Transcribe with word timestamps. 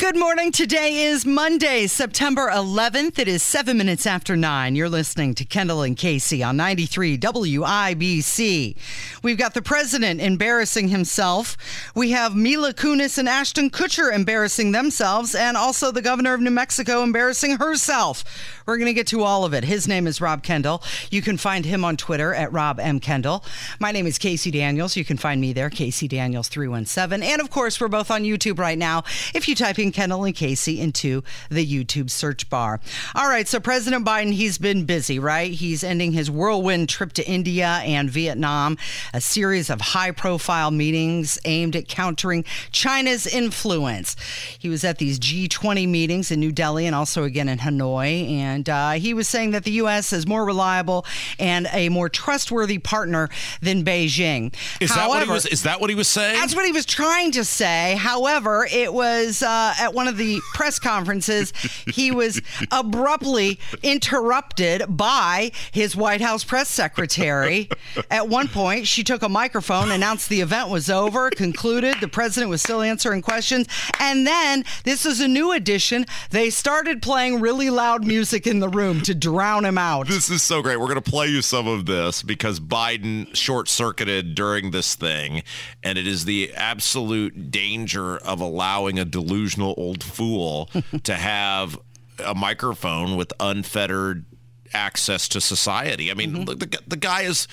Good 0.00 0.16
morning. 0.16 0.50
Today 0.50 1.04
is 1.04 1.24
Monday, 1.24 1.86
September 1.86 2.50
11th. 2.50 3.16
It 3.16 3.28
is 3.28 3.44
seven 3.44 3.76
minutes 3.76 4.08
after 4.08 4.34
nine. 4.34 4.74
You're 4.74 4.88
listening 4.88 5.36
to 5.36 5.44
Kendall 5.44 5.82
and 5.82 5.96
Casey 5.96 6.42
on 6.42 6.56
93 6.56 7.16
WIBC. 7.16 8.76
We've 9.22 9.38
got 9.38 9.54
the 9.54 9.62
president 9.62 10.20
embarrassing 10.20 10.88
himself. 10.88 11.56
We 11.94 12.10
have 12.10 12.34
Mila 12.34 12.74
Kunis 12.74 13.18
and 13.18 13.28
Ashton 13.28 13.70
Kutcher 13.70 14.12
embarrassing 14.12 14.72
themselves, 14.72 15.32
and 15.32 15.56
also 15.56 15.92
the 15.92 16.02
governor 16.02 16.34
of 16.34 16.40
New 16.40 16.50
Mexico 16.50 17.04
embarrassing 17.04 17.58
herself. 17.58 18.24
We're 18.66 18.78
going 18.78 18.86
to 18.86 18.94
get 18.94 19.06
to 19.08 19.22
all 19.22 19.44
of 19.44 19.54
it. 19.54 19.62
His 19.62 19.86
name 19.86 20.08
is 20.08 20.20
Rob 20.20 20.42
Kendall. 20.42 20.82
You 21.10 21.22
can 21.22 21.36
find 21.36 21.64
him 21.64 21.84
on 21.84 21.96
Twitter 21.96 22.34
at 22.34 22.52
Rob 22.52 22.80
M. 22.80 22.98
Kendall. 22.98 23.44
My 23.78 23.92
name 23.92 24.08
is 24.08 24.18
Casey 24.18 24.50
Daniels. 24.50 24.96
You 24.96 25.04
can 25.04 25.18
find 25.18 25.40
me 25.40 25.52
there, 25.52 25.70
Casey 25.70 26.08
Daniels 26.08 26.48
317. 26.48 27.22
And 27.22 27.40
of 27.40 27.50
course, 27.50 27.80
we're 27.80 27.86
both 27.86 28.10
on 28.10 28.24
YouTube 28.24 28.58
right 28.58 28.76
now. 28.76 29.04
If 29.34 29.46
you 29.46 29.54
type 29.54 29.78
in 29.84 29.92
Kendall 29.92 30.24
and 30.24 30.34
Casey 30.34 30.80
into 30.80 31.22
the 31.50 31.64
YouTube 31.64 32.10
search 32.10 32.48
bar. 32.50 32.80
All 33.14 33.28
right, 33.28 33.46
so 33.46 33.60
President 33.60 34.04
Biden, 34.04 34.32
he's 34.32 34.58
been 34.58 34.84
busy, 34.84 35.18
right? 35.18 35.52
He's 35.52 35.84
ending 35.84 36.12
his 36.12 36.30
whirlwind 36.30 36.88
trip 36.88 37.12
to 37.12 37.28
India 37.28 37.82
and 37.84 38.10
Vietnam, 38.10 38.78
a 39.12 39.20
series 39.20 39.68
of 39.70 39.80
high 39.80 40.10
profile 40.10 40.70
meetings 40.70 41.38
aimed 41.44 41.76
at 41.76 41.86
countering 41.86 42.44
China's 42.72 43.26
influence. 43.26 44.16
He 44.58 44.68
was 44.68 44.84
at 44.84 44.98
these 44.98 45.18
G20 45.18 45.86
meetings 45.86 46.30
in 46.30 46.40
New 46.40 46.52
Delhi 46.52 46.86
and 46.86 46.94
also 46.94 47.24
again 47.24 47.48
in 47.48 47.58
Hanoi. 47.58 48.30
And 48.30 48.68
uh, 48.68 48.92
he 48.92 49.12
was 49.12 49.28
saying 49.28 49.50
that 49.50 49.64
the 49.64 49.72
U.S. 49.72 50.12
is 50.12 50.26
more 50.26 50.46
reliable 50.46 51.04
and 51.38 51.68
a 51.72 51.90
more 51.90 52.08
trustworthy 52.08 52.78
partner 52.78 53.28
than 53.60 53.84
Beijing. 53.84 54.54
Is 54.80 54.94
that 54.94 55.08
what 55.08 55.22
he 55.22 55.30
was? 55.30 55.44
Is 55.44 55.64
that 55.64 55.80
what 55.80 55.90
he 55.90 55.96
was 55.96 56.08
saying? 56.08 56.34
That's 56.34 56.54
what 56.54 56.64
he 56.64 56.72
was 56.72 56.86
trying 56.86 57.32
to 57.32 57.44
say. 57.44 57.96
However, 57.98 58.66
it 58.70 58.94
was 58.94 59.42
uh, 59.42 59.73
at 59.78 59.94
one 59.94 60.08
of 60.08 60.16
the 60.16 60.40
press 60.52 60.78
conferences, 60.78 61.52
he 61.86 62.10
was 62.10 62.40
abruptly 62.70 63.58
interrupted 63.82 64.84
by 64.88 65.52
his 65.72 65.96
White 65.96 66.20
House 66.20 66.44
press 66.44 66.68
secretary. 66.68 67.68
At 68.10 68.28
one 68.28 68.48
point, 68.48 68.86
she 68.86 69.04
took 69.04 69.22
a 69.22 69.28
microphone, 69.28 69.90
announced 69.90 70.28
the 70.28 70.40
event 70.40 70.68
was 70.68 70.90
over, 70.90 71.30
concluded 71.30 71.96
the 72.00 72.08
president 72.08 72.50
was 72.50 72.60
still 72.60 72.82
answering 72.82 73.22
questions, 73.22 73.66
and 73.98 74.26
then 74.26 74.64
this 74.84 75.06
is 75.06 75.20
a 75.20 75.28
new 75.28 75.52
addition. 75.52 76.04
They 76.30 76.50
started 76.50 77.00
playing 77.02 77.40
really 77.40 77.70
loud 77.70 78.04
music 78.04 78.46
in 78.46 78.60
the 78.60 78.68
room 78.68 79.00
to 79.02 79.14
drown 79.14 79.64
him 79.64 79.78
out. 79.78 80.08
This 80.08 80.28
is 80.28 80.42
so 80.42 80.60
great. 80.60 80.78
We're 80.78 80.88
going 80.88 81.02
to 81.02 81.10
play 81.10 81.28
you 81.28 81.40
some 81.40 81.66
of 81.66 81.86
this 81.86 82.22
because 82.22 82.60
Biden 82.60 83.34
short 83.34 83.68
circuited 83.68 84.34
during 84.34 84.70
this 84.70 84.94
thing, 84.94 85.42
and 85.82 85.96
it 85.96 86.06
is 86.06 86.24
the 86.26 86.52
absolute 86.54 87.50
danger 87.50 88.18
of 88.18 88.40
allowing 88.40 88.98
a 88.98 89.04
delusional 89.04 89.63
old 89.66 90.02
fool 90.04 90.70
to 91.04 91.14
have 91.14 91.78
a 92.24 92.34
microphone 92.34 93.16
with 93.16 93.32
unfettered 93.40 94.24
access 94.72 95.28
to 95.28 95.40
society. 95.40 96.10
I 96.10 96.14
mean, 96.14 96.32
Mm-hmm. 96.32 96.42
look, 96.44 96.58
the, 96.60 96.78
the 96.86 96.96
guy 96.96 97.22
is 97.22 97.48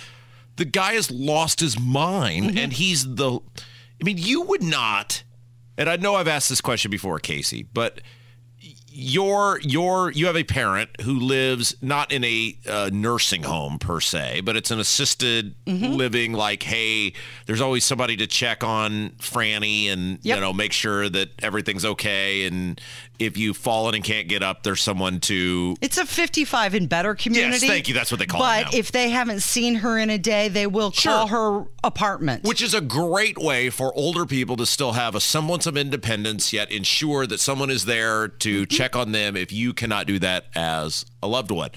the 0.58 0.66
guy 0.66 0.94
has 0.94 1.09
lost 1.09 1.59
his 1.59 1.80
mind, 1.80 2.50
Mm-hmm. 2.52 2.58
and 2.58 2.73
he's 2.73 3.16
the. 3.16 3.40
I 4.02 4.03
mean, 4.03 4.18
you 4.18 4.42
would 4.42 4.64
not. 4.64 5.23
And 5.78 5.90
I 5.90 5.95
know 5.95 6.16
I've 6.16 6.28
asked 6.28 6.50
this 6.50 6.62
question 6.62 6.92
before, 6.92 7.18
Casey, 7.20 7.64
but 7.73 8.02
you're 8.94 9.59
you're 9.61 10.11
you 10.11 10.25
have 10.28 10.36
a 10.36 10.44
parent 10.44 10.89
who 11.02 11.14
lives 11.14 11.75
not 11.81 12.11
in 12.11 12.23
a 12.23 12.58
uh, 12.67 12.89
nursing 12.92 13.44
home 13.44 13.80
per 13.80 14.00
se, 14.00 14.42
but 14.42 14.56
it's 14.56 14.72
an 14.72 14.80
assisted 14.80 15.56
Mm-hmm. 15.66 15.94
living. 15.94 16.34
Like, 16.34 16.63
hey, 16.63 17.13
there's 17.46 17.62
always 17.62 17.85
somebody 17.85 18.18
to 18.18 18.28
check 18.28 18.63
on 18.63 19.12
Franny 19.19 19.88
and 19.88 20.19
Yep. 20.24 20.35
you 20.35 20.41
know 20.41 20.51
make 20.53 20.74
sure 20.74 21.07
that 21.09 21.30
everything's 21.41 21.85
okay. 21.85 22.46
And 22.46 22.80
if 23.22 23.38
you've 23.38 23.56
fallen 23.58 23.94
and 23.94 24.04
can't 24.04 24.28
get 24.28 24.42
up, 24.42 24.64
there's 24.64 24.82
someone 24.82 25.20
to. 25.22 25.76
It's 25.80 25.98
a 25.98 26.06
55 26.06 26.74
and 26.74 26.90
better 26.90 27.14
community. 27.14 27.66
Yes, 27.66 27.72
thank 27.72 27.88
you. 27.88 27.94
That's 27.94 28.12
what 28.12 28.20
they 28.20 28.26
call 28.26 28.42
it 28.42 28.66
But 28.66 28.74
if 28.74 28.92
they 28.92 29.09
haven't 29.09 29.42
seen 29.42 29.76
her 29.76 29.98
in 29.98 30.09
a 30.09 30.18
day, 30.18 30.48
they 30.48 30.66
will 30.66 30.92
call 30.92 31.28
her 31.28 31.66
apartment. 31.84 32.44
Which 32.44 32.62
is 32.62 32.74
a 32.74 32.81
great 32.81 33.38
way 33.38 33.70
for 33.70 33.94
older 33.96 34.26
people 34.26 34.58
to 34.58 34.66
still 34.66 34.94
have 34.94 35.14
a 35.14 35.22
semblance 35.22 35.68
of 35.68 35.78
independence, 35.78 36.52
yet 36.52 36.72
ensure 36.72 37.28
that 37.28 37.40
someone 37.40 37.70
is 37.70 37.86
there 37.86 38.28
to 38.28 38.52
Mm-hmm. 38.62 38.76
check 38.76 38.96
on 38.96 39.12
them 39.12 39.36
if 39.38 39.52
you 39.52 39.74
cannot 39.74 40.08
do 40.08 40.20
that 40.20 40.46
as 40.56 41.06
a 41.24 41.28
loved 41.28 41.52
one. 41.52 41.70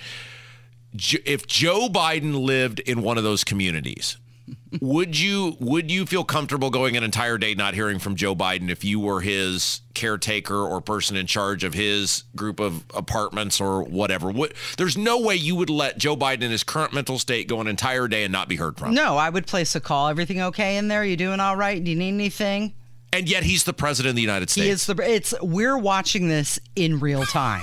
If 1.25 1.47
Joe 1.47 1.89
Biden 1.89 2.45
lived 2.45 2.81
in 2.81 3.03
one 3.03 3.19
of 3.19 3.25
those 3.25 3.43
communities, 3.45 4.17
would 4.81 5.19
you 5.19 5.57
would 5.61 5.91
you 5.91 6.07
feel 6.07 6.25
comfortable 6.25 6.71
going 6.71 6.97
an 6.97 7.03
entire 7.03 7.39
day 7.39 7.55
not 7.55 7.75
hearing 7.75 7.99
from 7.99 8.15
Joe 8.15 8.35
Biden 8.35 8.71
if 8.71 8.85
you 8.85 9.01
were 9.01 9.21
his 9.21 9.81
caretaker 9.95 10.57
or 10.57 10.81
person 10.81 11.17
in 11.17 11.27
charge 11.27 11.65
of 11.65 11.75
his 11.75 12.25
group 12.37 12.61
of 12.61 12.85
apartments 12.95 13.61
or 13.61 13.83
whatever? 13.83 14.31
What, 14.31 14.53
there's 14.77 14.97
no 14.97 15.21
way 15.21 15.37
you 15.37 15.57
would 15.57 15.71
let 15.71 15.99
Joe 15.99 16.17
Biden 16.17 16.43
in 16.43 16.51
his 16.51 16.65
current 16.65 16.93
mental 16.93 17.19
state 17.19 17.49
go 17.49 17.61
an 17.61 17.67
entire 17.67 18.09
day 18.09 18.25
and 18.25 18.33
not 18.33 18.49
be 18.49 18.57
heard 18.57 18.77
from. 18.79 18.95
no, 18.95 19.17
I 19.17 19.31
would 19.31 19.47
place 19.47 19.75
a 19.75 19.81
call. 19.81 20.09
Everything 20.09 20.41
okay 20.43 20.77
in 20.77 20.89
there? 20.89 21.05
You 21.05 21.17
doing 21.17 21.41
all 21.41 21.57
right? 21.57 21.83
Do 21.83 21.91
you 21.91 21.97
need 21.97 22.09
anything? 22.09 22.75
And 23.13 23.29
yet 23.29 23.45
he's 23.45 23.63
the 23.63 23.73
president 23.73 24.11
of 24.11 24.17
the 24.17 24.23
United 24.23 24.51
States. 24.51 24.65
He 24.65 24.71
is 24.71 24.87
the. 24.87 24.97
It's 25.01 25.35
we're 25.41 25.79
watching 25.79 26.29
this 26.29 26.59
in 26.75 26.99
real 26.99 27.25
time. 27.25 27.63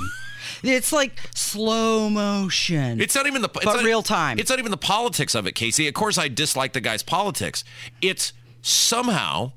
It's 0.64 0.92
like 0.92 1.20
slow 1.36 2.10
motion. 2.10 3.00
It's 3.02 3.16
not 3.16 3.28
even 3.28 3.42
the 3.42 3.50
it's 3.56 3.66
But 3.66 3.76
not- 3.78 3.84
real 3.86 4.04
time. 4.04 4.40
It's 4.40 4.50
not 4.50 4.60
even 4.60 4.72
the 4.72 4.78
politics 4.78 5.36
of 5.36 5.46
it, 5.48 5.54
Casey. 5.56 5.88
Of 5.88 5.94
course, 5.94 6.18
I 6.18 6.28
dislike 6.28 6.74
the 6.74 6.82
guy's 6.82 7.04
politics. 7.04 7.64
It's 8.02 8.34
somehow 8.62 9.54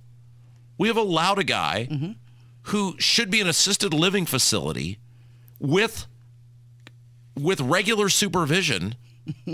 we 0.78 0.88
have 0.88 0.96
allowed 0.96 1.38
a 1.38 1.44
guy 1.44 1.88
Mm-hmm. 1.90 2.12
who 2.68 2.94
should 2.98 3.30
be 3.30 3.40
an 3.40 3.46
assisted 3.46 3.92
living 3.94 4.26
facility 4.26 4.98
with 5.58 6.06
with 7.36 7.60
regular 7.60 8.08
supervision 8.08 8.94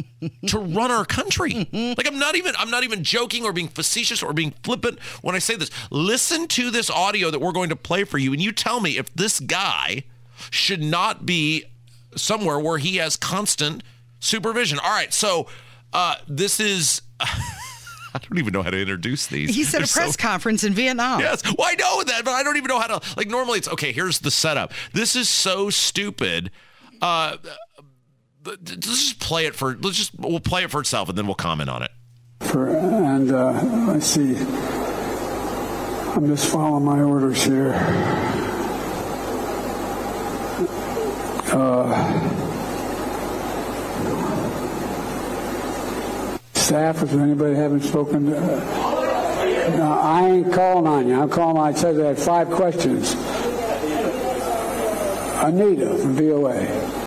to 0.47 0.59
run 0.59 0.91
our 0.91 1.05
country. 1.05 1.69
like 1.97 2.07
I'm 2.07 2.19
not 2.19 2.37
even 2.37 2.55
I'm 2.59 2.71
not 2.71 2.85
even 2.85 3.03
joking 3.05 3.45
or 3.45 3.53
being 3.53 3.69
facetious 3.69 4.23
or 4.23 4.33
being 4.33 4.53
flippant 4.65 4.99
when 5.23 5.35
I 5.35 5.39
say 5.39 5.57
this. 5.57 5.71
Listen 5.91 6.47
to 6.49 6.71
this 6.71 6.91
audio 6.91 7.31
that 7.31 7.39
we're 7.41 7.53
going 7.53 7.69
to 7.71 7.77
play 7.77 8.05
for 8.05 8.19
you 8.19 8.33
and 8.33 8.43
you 8.43 8.53
tell 8.53 8.81
me 8.81 8.99
if 8.99 9.13
this 9.15 9.39
guy 9.41 10.03
should 10.51 10.83
not 10.83 11.25
be 11.25 11.65
somewhere 12.17 12.59
where 12.59 12.79
he 12.79 12.97
has 12.97 13.17
constant 13.17 13.83
supervision. 14.19 14.79
All 14.79 14.91
right, 14.91 15.13
so 15.15 15.47
uh, 15.93 16.17
this 16.29 16.61
is 16.61 17.03
I 17.21 18.19
don't 18.19 18.39
even 18.39 18.53
know 18.53 18.63
how 18.63 18.71
to 18.71 18.79
introduce 18.81 19.29
these. 19.29 19.55
he 19.55 19.63
said 19.63 19.79
a 19.79 19.81
They're 19.81 19.87
so- 19.87 20.01
press 20.01 20.17
conference 20.17 20.65
in 20.65 20.73
Vietnam. 20.75 21.21
Yes. 21.21 21.43
Well, 21.45 21.69
I 21.69 21.75
know 21.75 22.03
that, 22.03 22.25
but 22.25 22.33
I 22.33 22.43
don't 22.43 22.57
even 22.57 22.67
know 22.69 22.81
how 22.81 22.99
to. 22.99 23.15
Like, 23.17 23.29
normally 23.29 23.59
it's 23.59 23.69
okay. 23.69 23.93
Here's 23.93 24.19
the 24.19 24.31
setup. 24.33 24.73
This 24.93 25.15
is 25.15 25.29
so 25.29 25.71
stupid. 25.71 26.51
Uh, 27.01 27.37
th- 28.45 28.59
th- 28.65 28.77
let's 28.87 28.87
just 29.09 29.21
play 29.21 29.47
it 29.47 29.55
for. 29.55 29.77
Let's 29.81 29.97
just 29.97 30.19
we'll 30.19 30.41
play 30.41 30.65
it 30.65 30.71
for 30.73 30.81
itself, 30.81 31.09
and 31.09 31.17
then 31.17 31.27
we'll 31.27 31.37
comment 31.37 31.71
on 31.71 31.83
it. 31.85 31.91
For, 32.41 32.67
and 32.69 33.31
uh, 33.31 33.53
let's 33.87 34.07
see. 34.07 34.35
I'm 36.13 36.27
just 36.27 36.51
following 36.51 36.85
my 36.85 37.01
orders 37.01 37.45
here. 37.45 37.73
Uh, 41.53 41.91
staff, 46.55 47.01
there 47.01 47.21
anybody 47.21 47.57
haven't 47.57 47.83
spoken 47.83 48.27
to? 48.27 48.41
no, 49.77 49.99
I 50.01 50.29
ain't 50.29 50.53
calling 50.53 50.87
on 50.87 51.09
you. 51.09 51.21
I'm 51.21 51.29
calling. 51.29 51.61
I 51.61 51.77
said 51.77 52.01
I 52.01 52.09
had 52.09 52.19
five 52.19 52.49
questions. 52.51 53.15
Anita 55.43 55.97
from 55.99 56.15
VOA. 56.15 57.00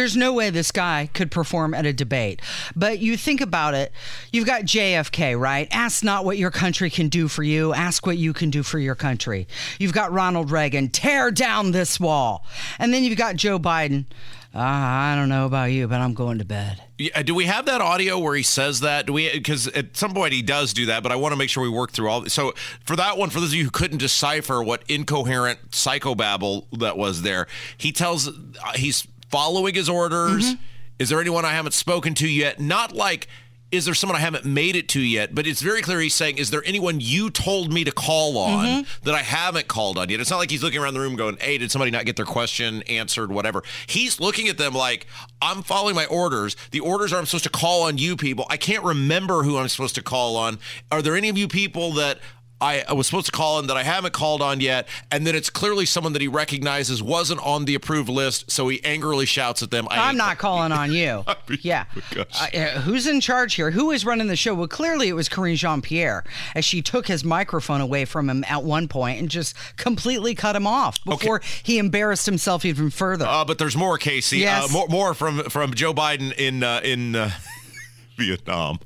There's 0.00 0.16
no 0.16 0.32
way 0.32 0.48
this 0.48 0.72
guy 0.72 1.10
could 1.12 1.30
perform 1.30 1.74
at 1.74 1.84
a 1.84 1.92
debate. 1.92 2.40
But 2.74 3.00
you 3.00 3.18
think 3.18 3.42
about 3.42 3.74
it, 3.74 3.92
you've 4.32 4.46
got 4.46 4.62
JFK, 4.62 5.38
right? 5.38 5.68
Ask 5.70 6.02
not 6.02 6.24
what 6.24 6.38
your 6.38 6.50
country 6.50 6.88
can 6.88 7.10
do 7.10 7.28
for 7.28 7.42
you, 7.42 7.74
ask 7.74 8.06
what 8.06 8.16
you 8.16 8.32
can 8.32 8.48
do 8.48 8.62
for 8.62 8.78
your 8.78 8.94
country. 8.94 9.46
You've 9.78 9.92
got 9.92 10.10
Ronald 10.10 10.50
Reagan, 10.50 10.88
tear 10.88 11.30
down 11.30 11.72
this 11.72 12.00
wall. 12.00 12.46
And 12.78 12.94
then 12.94 13.04
you've 13.04 13.18
got 13.18 13.36
Joe 13.36 13.58
Biden. 13.58 14.06
Ah, 14.54 15.12
I 15.12 15.16
don't 15.16 15.28
know 15.28 15.44
about 15.44 15.70
you, 15.70 15.86
but 15.86 16.00
I'm 16.00 16.14
going 16.14 16.38
to 16.38 16.46
bed. 16.46 16.82
Yeah, 16.96 17.20
do 17.22 17.34
we 17.34 17.44
have 17.44 17.66
that 17.66 17.82
audio 17.82 18.18
where 18.18 18.34
he 18.34 18.42
says 18.42 18.80
that? 18.80 19.04
Do 19.04 19.12
we? 19.12 19.30
Because 19.30 19.66
at 19.66 19.98
some 19.98 20.14
point 20.14 20.32
he 20.32 20.40
does 20.40 20.72
do 20.72 20.86
that, 20.86 21.02
but 21.02 21.12
I 21.12 21.16
want 21.16 21.32
to 21.32 21.36
make 21.36 21.50
sure 21.50 21.62
we 21.62 21.68
work 21.68 21.92
through 21.92 22.08
all. 22.08 22.24
So 22.26 22.54
for 22.86 22.96
that 22.96 23.18
one, 23.18 23.28
for 23.28 23.38
those 23.38 23.50
of 23.50 23.54
you 23.54 23.64
who 23.64 23.70
couldn't 23.70 23.98
decipher 23.98 24.62
what 24.62 24.82
incoherent 24.88 25.72
psychobabble 25.72 26.64
that 26.78 26.96
was 26.96 27.20
there, 27.20 27.46
he 27.76 27.92
tells 27.92 28.28
uh, 28.28 28.32
he's 28.74 29.06
following 29.30 29.74
his 29.74 29.88
orders. 29.88 30.54
Is 30.98 31.08
there 31.08 31.20
anyone 31.20 31.44
I 31.44 31.52
haven't 31.52 31.72
spoken 31.72 32.14
to 32.16 32.28
yet? 32.28 32.60
Not 32.60 32.92
like 32.92 33.28
is 33.72 33.84
there 33.84 33.94
someone 33.94 34.16
I 34.16 34.20
haven't 34.20 34.44
made 34.44 34.74
it 34.74 34.88
to 34.90 35.00
yet? 35.00 35.34
But 35.34 35.46
it's 35.46 35.62
very 35.62 35.80
clear 35.80 36.00
he's 36.00 36.14
saying, 36.14 36.38
is 36.38 36.50
there 36.50 36.62
anyone 36.66 36.98
you 37.00 37.30
told 37.30 37.72
me 37.72 37.84
to 37.84 37.92
call 37.92 38.36
on 38.36 38.66
mm-hmm. 38.66 39.04
that 39.04 39.14
I 39.14 39.22
haven't 39.22 39.68
called 39.68 39.96
on 39.96 40.08
yet? 40.08 40.20
It's 40.20 40.30
not 40.30 40.38
like 40.38 40.50
he's 40.50 40.62
looking 40.62 40.80
around 40.80 40.94
the 40.94 41.00
room 41.00 41.14
going, 41.14 41.36
hey, 41.36 41.58
did 41.58 41.70
somebody 41.70 41.90
not 41.90 42.04
get 42.04 42.16
their 42.16 42.26
question 42.26 42.82
answered, 42.82 43.30
whatever. 43.30 43.62
He's 43.86 44.18
looking 44.18 44.48
at 44.48 44.58
them 44.58 44.74
like, 44.74 45.06
I'm 45.40 45.62
following 45.62 45.94
my 45.94 46.06
orders. 46.06 46.56
The 46.72 46.80
orders 46.80 47.12
are 47.12 47.18
I'm 47.18 47.26
supposed 47.26 47.44
to 47.44 47.50
call 47.50 47.82
on 47.82 47.98
you 47.98 48.16
people. 48.16 48.44
I 48.50 48.56
can't 48.56 48.84
remember 48.84 49.44
who 49.44 49.56
I'm 49.56 49.68
supposed 49.68 49.94
to 49.94 50.02
call 50.02 50.36
on. 50.36 50.58
Are 50.90 51.02
there 51.02 51.14
any 51.14 51.28
of 51.28 51.38
you 51.38 51.46
people 51.46 51.92
that 51.92 52.18
I, 52.60 52.92
was 52.92 53.06
supposed 53.06 53.26
to 53.26 53.32
call 53.32 53.56
on 53.56 53.66
that 53.68 53.76
I 53.76 53.82
haven't 53.82 54.12
called 54.12 54.42
on 54.42 54.60
yet, 54.60 54.86
and 55.10 55.26
then 55.26 55.34
it's 55.34 55.48
clearly 55.50 55.86
someone 55.86 56.12
that 56.12 56.22
he 56.22 56.28
recognizes 56.28 57.02
wasn't 57.02 57.40
on 57.40 57.64
the 57.64 57.74
approved 57.74 58.08
list, 58.08 58.50
so 58.50 58.68
he 58.68 58.84
angrily 58.84 59.26
shouts 59.26 59.62
at 59.62 59.70
them. 59.70 59.88
I'm 59.90 60.16
not 60.16 60.38
calling 60.38 60.72
on 60.72 60.92
you. 60.92 61.24
yeah. 61.60 61.84
Oh 62.16 62.24
uh, 62.30 62.80
who's 62.80 63.06
in 63.06 63.20
charge 63.20 63.54
here? 63.54 63.70
Who 63.70 63.90
is 63.90 64.04
running 64.04 64.26
the 64.26 64.36
show? 64.36 64.54
Well, 64.54 64.68
clearly 64.68 65.08
it 65.08 65.14
was 65.14 65.28
Karine 65.28 65.56
Jean 65.56 65.80
Pierre 65.80 66.24
as 66.54 66.64
she 66.64 66.82
took 66.82 67.06
his 67.06 67.24
microphone 67.24 67.80
away 67.80 68.04
from 68.04 68.28
him 68.28 68.44
at 68.46 68.62
one 68.62 68.88
point 68.88 69.20
and 69.20 69.28
just 69.28 69.56
completely 69.76 70.34
cut 70.34 70.54
him 70.54 70.66
off 70.66 71.02
before 71.04 71.36
okay. 71.36 71.48
he 71.62 71.78
embarrassed 71.78 72.26
himself 72.26 72.64
even 72.64 72.90
further. 72.90 73.26
Uh, 73.26 73.44
but 73.44 73.58
there's 73.58 73.76
more, 73.76 73.98
Casey. 73.98 74.46
Uh, 74.46 74.50
yes. 74.50 74.70
Uh, 74.70 74.72
more, 74.72 74.88
more 74.88 75.14
from 75.14 75.44
from 75.44 75.74
Joe 75.74 75.94
Biden 75.94 76.32
in 76.36 76.62
uh, 76.62 76.80
in 76.84 77.16
uh, 77.16 77.30
Vietnam. 78.18 78.78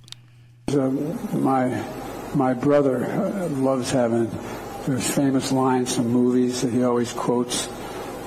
my 0.68 1.84
my 2.34 2.54
brother 2.54 3.04
uh, 3.04 3.48
loves 3.48 3.90
having 3.90 4.30
there's 4.86 5.10
famous 5.10 5.50
lines 5.50 5.96
from 5.96 6.08
movies 6.08 6.60
that 6.60 6.70
he 6.70 6.84
always 6.84 7.12
quotes. 7.12 7.68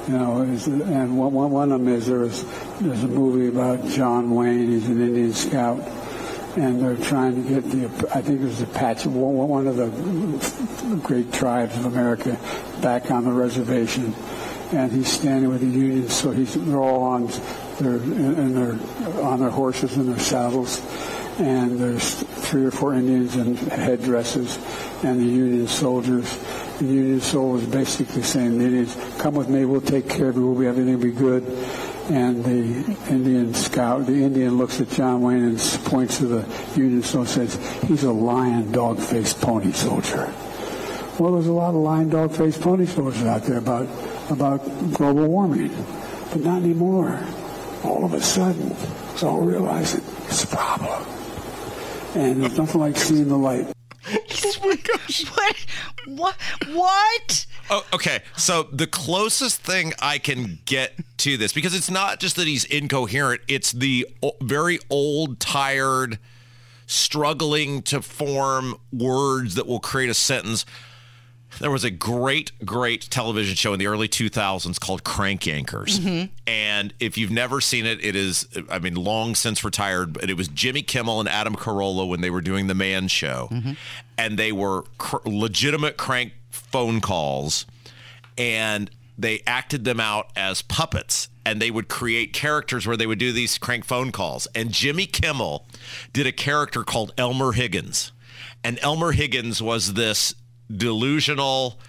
You 0.07 0.13
know, 0.18 0.42
and 0.42 1.18
one, 1.18 1.33
one 1.33 1.71
of 1.71 1.80
them 1.80 1.88
is 1.88 2.07
there's 2.07 2.44
there's 2.80 3.04
a 3.04 3.07
movie 3.07 3.48
about 3.48 3.86
John 3.89 4.31
Wayne. 4.31 4.68
He's 4.68 4.88
an 4.88 5.01
Indian 5.01 5.33
scout, 5.33 5.80
and 6.56 6.81
they're 6.81 6.95
trying 6.95 7.44
to 7.44 7.48
get 7.48 7.69
the 7.69 7.86
I 8.15 8.21
think 8.21 8.42
it 8.42 8.45
was 8.45 8.59
the 8.59 8.63
Apache, 8.63 9.09
one 9.09 9.68
of 9.68 9.75
the 9.75 11.00
great 11.03 11.31
tribes 11.31 11.77
of 11.77 11.86
America, 11.86 12.39
back 12.81 13.12
on 13.12 13.25
the 13.25 13.31
reservation, 13.31 14.15
and 14.71 14.92
he's 14.92 15.10
standing 15.10 15.50
with 15.50 15.62
the 15.62 15.68
Union. 15.68 16.07
So 16.07 16.31
he's 16.31 16.53
they're 16.53 16.77
all 16.77 17.03
on 17.03 17.27
their 17.80 17.98
and 17.98 18.56
they're 18.56 19.24
on 19.24 19.42
their 19.42 19.50
horses 19.50 19.98
and 19.98 20.07
their 20.10 20.19
saddles 20.19 20.81
and 21.39 21.80
there's 21.80 22.16
three 22.16 22.66
or 22.66 22.72
four 22.72 22.94
Indians 22.94 23.36
in 23.36 23.56
headdresses 23.56 24.57
and 25.04 25.19
the 25.19 25.25
Union 25.25 25.68
soldiers. 25.68 26.38
The 26.80 26.86
Union 26.86 27.22
soldiers 27.22 27.68
basically 27.68 28.24
saying, 28.24 28.57
the 28.57 28.66
Indians, 28.66 28.98
come 29.19 29.36
with 29.36 29.50
me, 29.50 29.66
we'll 29.66 29.81
take 29.81 30.10
care 30.10 30.30
of 30.30 30.36
you, 30.36 30.48
we'll 30.48 30.60
be, 30.60 30.68
everything 30.68 30.94
will 30.94 31.04
be 31.04 31.12
good. 31.12 31.44
And 32.10 32.44
the 32.44 32.95
Indian 33.12 33.54
scout, 33.54 34.06
the 34.06 34.24
Indian 34.24 34.57
looks 34.57 34.80
at 34.80 34.89
John 34.89 35.22
Wayne 35.22 35.44
and 35.44 35.60
points 35.86 36.19
to 36.19 36.28
the 36.28 36.80
Union 36.80 37.04
soldier 37.04 37.42
and 37.42 37.50
says, 37.51 37.81
he's 37.84 38.04
a 38.04 38.12
lion, 38.12 38.72
dog-faced 38.72 39.42
pony 39.42 39.74
soldier. 39.74 40.34
Well, 41.19 41.34
there's 41.34 41.48
a 41.48 41.51
lot 41.51 41.69
of 41.69 41.75
lion, 41.75 42.10
dog-faced 42.10 42.62
pony 42.62 42.86
soldiers 42.86 43.24
out 43.24 43.44
there 43.44 43.57
about, 43.57 43.88
about 44.31 44.63
global 44.94 45.28
warming, 45.28 45.69
but 46.31 46.42
not 46.42 46.62
anymore. 46.62 47.19
All 47.84 48.06
of 48.06 48.13
a 48.13 48.22
sudden, 48.22 48.72
it's 49.12 49.24
all 49.24 49.42
realizing 49.42 50.01
it's 50.28 50.44
a 50.44 50.48
problem 50.48 51.16
and 52.17 52.41
there's 52.41 52.57
nothing 52.57 52.81
like 52.81 52.97
seeing 52.97 53.27
the 53.27 53.37
light. 53.37 53.67
oh 54.07 54.53
my 54.63 54.75
gosh! 54.75 55.25
What? 55.25 55.65
What? 56.07 56.35
What? 56.73 57.45
Oh, 57.69 57.85
okay. 57.93 58.21
So 58.37 58.63
the 58.71 58.87
closest 58.87 59.61
thing 59.61 59.93
I 60.01 60.17
can 60.17 60.59
get 60.65 60.93
to 61.17 61.37
this, 61.37 61.51
because 61.51 61.75
it's 61.75 61.91
not 61.91 62.19
just 62.19 62.35
that 62.37 62.47
he's 62.47 62.63
incoherent; 62.65 63.41
it's 63.47 63.71
the 63.71 64.07
very 64.41 64.79
old, 64.89 65.39
tired, 65.39 66.19
struggling 66.85 67.81
to 67.83 68.01
form 68.01 68.75
words 68.91 69.55
that 69.55 69.67
will 69.67 69.79
create 69.79 70.09
a 70.09 70.15
sentence. 70.15 70.65
There 71.59 71.71
was 71.71 71.83
a 71.83 71.89
great, 71.89 72.51
great 72.65 73.09
television 73.09 73.56
show 73.56 73.74
in 73.74 73.80
the 73.80 73.88
early 73.88 74.07
2000s 74.07 74.80
called 74.80 75.04
Crank 75.04 75.42
Yankers. 75.42 76.00
Mm-hmm. 76.00 76.33
And 76.45 76.94
if 77.00 77.18
you've 77.18 77.31
never 77.31 77.62
seen 77.62 77.86
it, 77.86 78.04
it 78.04 78.15
is, 78.15 78.48
I 78.69 78.80
mean, 78.80 78.95
long 78.95 79.36
since 79.36 79.63
retired, 79.63 80.13
but 80.13 80.30
it 80.30 80.38
was 80.38 80.48
Jimmy 80.48 80.81
Kimmel 80.81 81.19
and 81.19 81.30
Adam 81.30 81.56
Carolla 81.56 82.07
when 82.07 82.21
they 82.21 82.30
were 82.30 82.42
doing 82.42 82.68
The 82.68 82.75
Man 82.75 83.07
Show. 83.07 83.50
Mm-hmm. 83.51 83.74
And 84.18 84.38
they 84.38 84.51
were 84.51 84.83
cr- 84.98 85.18
legitimate 85.25 85.98
crank 85.98 86.33
phone 86.50 87.01
calls. 87.01 87.65
And 88.38 88.92
they 89.18 89.42
acted 89.48 89.83
them 89.83 90.00
out 90.00 90.31
as 90.36 90.62
puppets 90.62 91.27
and 91.48 91.62
they 91.62 91.71
would 91.71 91.88
create 91.88 92.33
characters 92.33 92.86
where 92.86 92.98
they 92.98 93.07
would 93.07 93.19
do 93.19 93.31
these 93.31 93.57
crank 93.57 93.86
phone 93.86 94.12
calls. 94.12 94.48
And 94.53 94.71
Jimmy 94.71 95.06
Kimmel 95.06 95.65
did 96.12 96.27
a 96.27 96.31
character 96.33 96.83
called 96.83 97.13
Elmer 97.18 97.53
Higgins. 97.53 98.12
And 98.65 98.77
Elmer 98.81 99.13
Higgins 99.13 99.62
was 99.62 99.94
this 99.94 100.36
delusional 100.75 101.79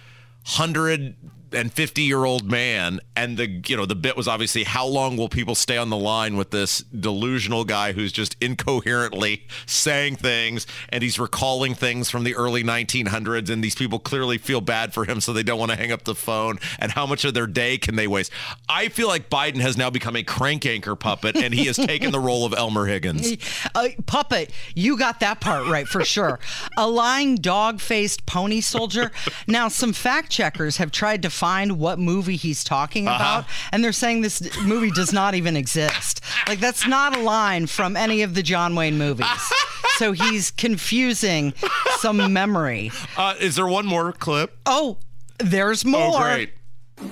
hundred 0.45 1.15
and 1.53 1.71
50 1.73 2.01
year 2.01 2.25
old 2.25 2.49
man 2.49 2.99
and 3.15 3.37
the 3.37 3.61
you 3.67 3.75
know 3.75 3.85
the 3.85 3.95
bit 3.95 4.15
was 4.15 4.27
obviously 4.27 4.63
how 4.63 4.85
long 4.85 5.17
will 5.17 5.29
people 5.29 5.55
stay 5.55 5.77
on 5.77 5.89
the 5.89 5.97
line 5.97 6.37
with 6.37 6.51
this 6.51 6.79
delusional 6.79 7.65
guy 7.65 7.91
who's 7.91 8.11
just 8.11 8.35
incoherently 8.41 9.47
saying 9.65 10.15
things 10.15 10.65
and 10.89 11.03
he's 11.03 11.19
recalling 11.19 11.73
things 11.73 12.09
from 12.09 12.23
the 12.23 12.35
early 12.35 12.63
1900s 12.63 13.49
and 13.49 13.63
these 13.63 13.75
people 13.75 13.99
clearly 13.99 14.37
feel 14.37 14.61
bad 14.61 14.93
for 14.93 15.05
him 15.05 15.19
so 15.19 15.33
they 15.33 15.43
don't 15.43 15.59
want 15.59 15.71
to 15.71 15.77
hang 15.77 15.91
up 15.91 16.03
the 16.03 16.15
phone 16.15 16.59
and 16.79 16.91
how 16.91 17.05
much 17.05 17.25
of 17.25 17.33
their 17.33 17.47
day 17.47 17.77
can 17.77 17.95
they 17.95 18.07
waste? 18.07 18.31
I 18.67 18.89
feel 18.89 19.07
like 19.07 19.29
biden 19.29 19.59
has 19.59 19.77
now 19.77 19.89
become 19.89 20.15
a 20.15 20.23
Crank 20.23 20.63
Yanker 20.63 20.97
puppet 20.97 21.35
and 21.35 21.53
he 21.53 21.65
has 21.65 21.75
taken 21.89 22.11
the 22.11 22.19
role 22.19 22.45
of 22.45 22.53
elmer 22.53 22.85
higgins. 22.85 23.37
Uh, 23.75 23.89
puppet 24.05 24.51
you 24.75 24.97
got 24.97 25.19
that 25.19 25.41
part 25.41 25.67
right 25.67 25.87
for 25.87 26.03
sure. 26.03 26.39
A 26.77 26.87
lying 26.87 27.35
dog-faced 27.35 28.25
pony 28.25 28.61
soldier. 28.61 29.11
Now 29.47 29.67
some 29.67 29.93
fact 29.93 30.31
checkers 30.31 30.77
have 30.77 30.91
tried 30.91 31.23
to 31.23 31.29
find 31.39 31.79
what 31.79 31.99
movie 31.99 32.35
he's 32.35 32.63
talking 32.63 33.07
uh-huh. 33.07 33.15
about, 33.15 33.45
and 33.71 33.83
they're 33.83 33.93
saying 33.93 34.21
this 34.21 34.41
movie 34.63 34.91
does 34.91 35.13
not 35.13 35.35
even 35.35 35.55
exist. 35.55 36.21
Like 36.47 36.59
that's 36.59 36.85
not 36.85 37.15
a 37.15 37.21
line 37.21 37.67
from 37.67 37.95
any 37.95 38.21
of 38.23 38.35
the 38.35 38.43
John 38.43 38.75
Wayne 38.75 38.97
movies. 38.97 39.27
so 39.97 40.11
he's 40.11 40.51
confusing 40.51 41.53
some 41.97 42.33
memory. 42.33 42.91
Uh, 43.17 43.35
is 43.39 43.55
there 43.55 43.67
one 43.67 43.85
more 43.85 44.11
clip? 44.11 44.55
Oh, 44.65 44.97
there's 45.37 45.85
oh, 45.85 45.89
more. 45.89 46.15
Oh, 46.15 46.35
great. 46.35 46.51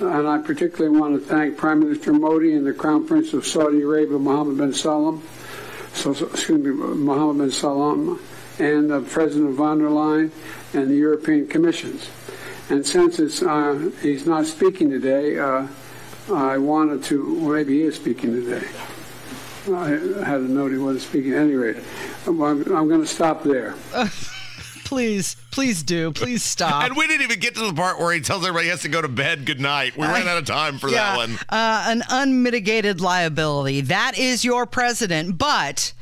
And 0.02 0.28
I 0.28 0.40
particularly 0.40 1.00
want 1.00 1.14
to 1.14 1.26
thank 1.26 1.56
Prime 1.56 1.80
Minister 1.80 2.12
Modi 2.12 2.54
and 2.54 2.68
the 2.68 2.74
Crown 2.74 3.08
Prince 3.08 3.32
of 3.34 3.48
Saudi 3.48 3.82
Arabia, 3.82 4.20
Mohammed 4.20 4.58
bin 4.58 4.74
Salman, 4.74 5.22
so, 5.94 6.12
excuse 6.12 6.60
me, 6.60 6.72
Mohammed 6.72 7.38
bin 7.38 7.52
Salman, 7.52 8.20
and 8.60 8.92
uh, 8.92 9.00
President 9.02 9.56
von 9.56 9.80
der 9.80 9.90
Leyen 9.90 10.32
and 10.74 10.92
the 10.92 10.96
European 10.96 11.48
Commissions. 11.48 12.10
And 12.70 12.86
since 12.86 13.20
it's, 13.20 13.42
uh, 13.42 13.92
he's 14.02 14.26
not 14.26 14.46
speaking 14.46 14.90
today, 14.90 15.40
uh, 15.40 15.68
I 16.34 16.58
wanted 16.58 17.04
to, 17.06 17.40
well, 17.40 17.54
maybe 17.54 17.80
he 17.80 17.84
is 17.84 17.96
speaking 17.96 18.32
today. 18.32 18.68
I 19.74 19.90
had 20.26 20.42
a 20.42 20.48
note 20.48 20.72
he 20.72 20.78
wasn't 20.78 21.02
speaking 21.02 21.34
at 21.34 21.42
any 21.42 21.54
rate. 21.54 21.78
I'm, 22.26 22.42
I'm 22.42 22.88
going 22.88 23.02
to 23.02 23.08
stop 23.08 23.44
there. 23.44 23.76
please, 24.86 25.36
please 25.52 25.84
do. 25.84 26.12
Please 26.12 26.44
stop. 26.44 26.84
And 26.84 26.96
we 26.96 27.08
didn't 27.08 27.24
even 27.24 27.40
get 27.40 27.56
to 27.56 27.66
the 27.66 27.74
part 27.74 28.00
where 28.00 28.14
he 28.14 28.22
tells 28.22 28.44
everybody 28.44 28.66
he 28.66 28.70
has 28.72 28.82
to 28.84 28.90
go 28.90 29.02
to 29.02 29.08
bed. 29.08 29.46
Good 29.46 29.60
night. 29.60 29.98
We 29.98 30.06
ran 30.06 30.28
out 30.28 30.38
of 30.38 30.46
time 30.46 30.78
for 30.78 30.90
yeah, 30.90 30.96
that 30.96 31.18
one. 31.18 31.40
Uh, 31.50 31.86
an 31.88 32.04
unmitigated 32.10 33.02
liability. 33.02 33.82
That 33.82 34.18
is 34.18 34.46
your 34.46 34.66
president, 34.66 35.38
but 35.38 35.94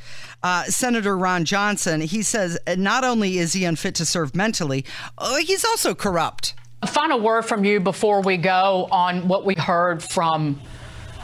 uh, 0.46 0.64
Senator 0.66 1.18
Ron 1.18 1.44
Johnson, 1.44 2.02
he 2.02 2.22
says 2.22 2.56
not 2.78 3.04
only 3.04 3.40
is 3.40 3.54
he 3.54 3.66
unfit 3.66 3.96
to 3.96 4.06
serve 4.06 4.36
mentally, 4.36 4.86
uh, 5.18 5.38
he's 5.38 5.66
also 5.66 5.96
corrupt. 5.96 6.54
A 6.84 6.88
final 6.88 7.20
word 7.20 7.46
from 7.46 7.66
you 7.66 7.80
before 7.80 8.22
we 8.22 8.38
go 8.38 8.88
on 8.92 9.28
what 9.28 9.44
we 9.44 9.56
heard 9.56 10.04
from 10.04 10.62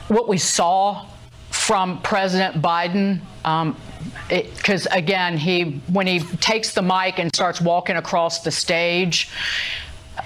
what 0.07 0.27
we 0.27 0.39
saw 0.39 1.05
from 1.51 2.01
President 2.01 2.63
Biden. 2.63 3.21
Because 4.27 4.87
um, 4.87 4.93
again, 4.93 5.37
he 5.37 5.81
when 5.93 6.07
he 6.07 6.21
takes 6.37 6.73
the 6.73 6.81
mic 6.81 7.19
and 7.19 7.29
starts 7.35 7.61
walking 7.61 7.97
across 7.97 8.41
the 8.41 8.49
stage, 8.49 9.29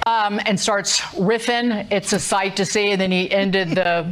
um, 0.07 0.39
and 0.45 0.57
starts 0.57 1.01
riffing. 1.01 1.91
It's 1.91 2.13
a 2.13 2.19
sight 2.19 2.55
to 2.55 2.65
see. 2.65 2.91
And 2.91 3.01
then 3.01 3.11
he 3.11 3.29
ended 3.29 3.71
the 3.71 4.09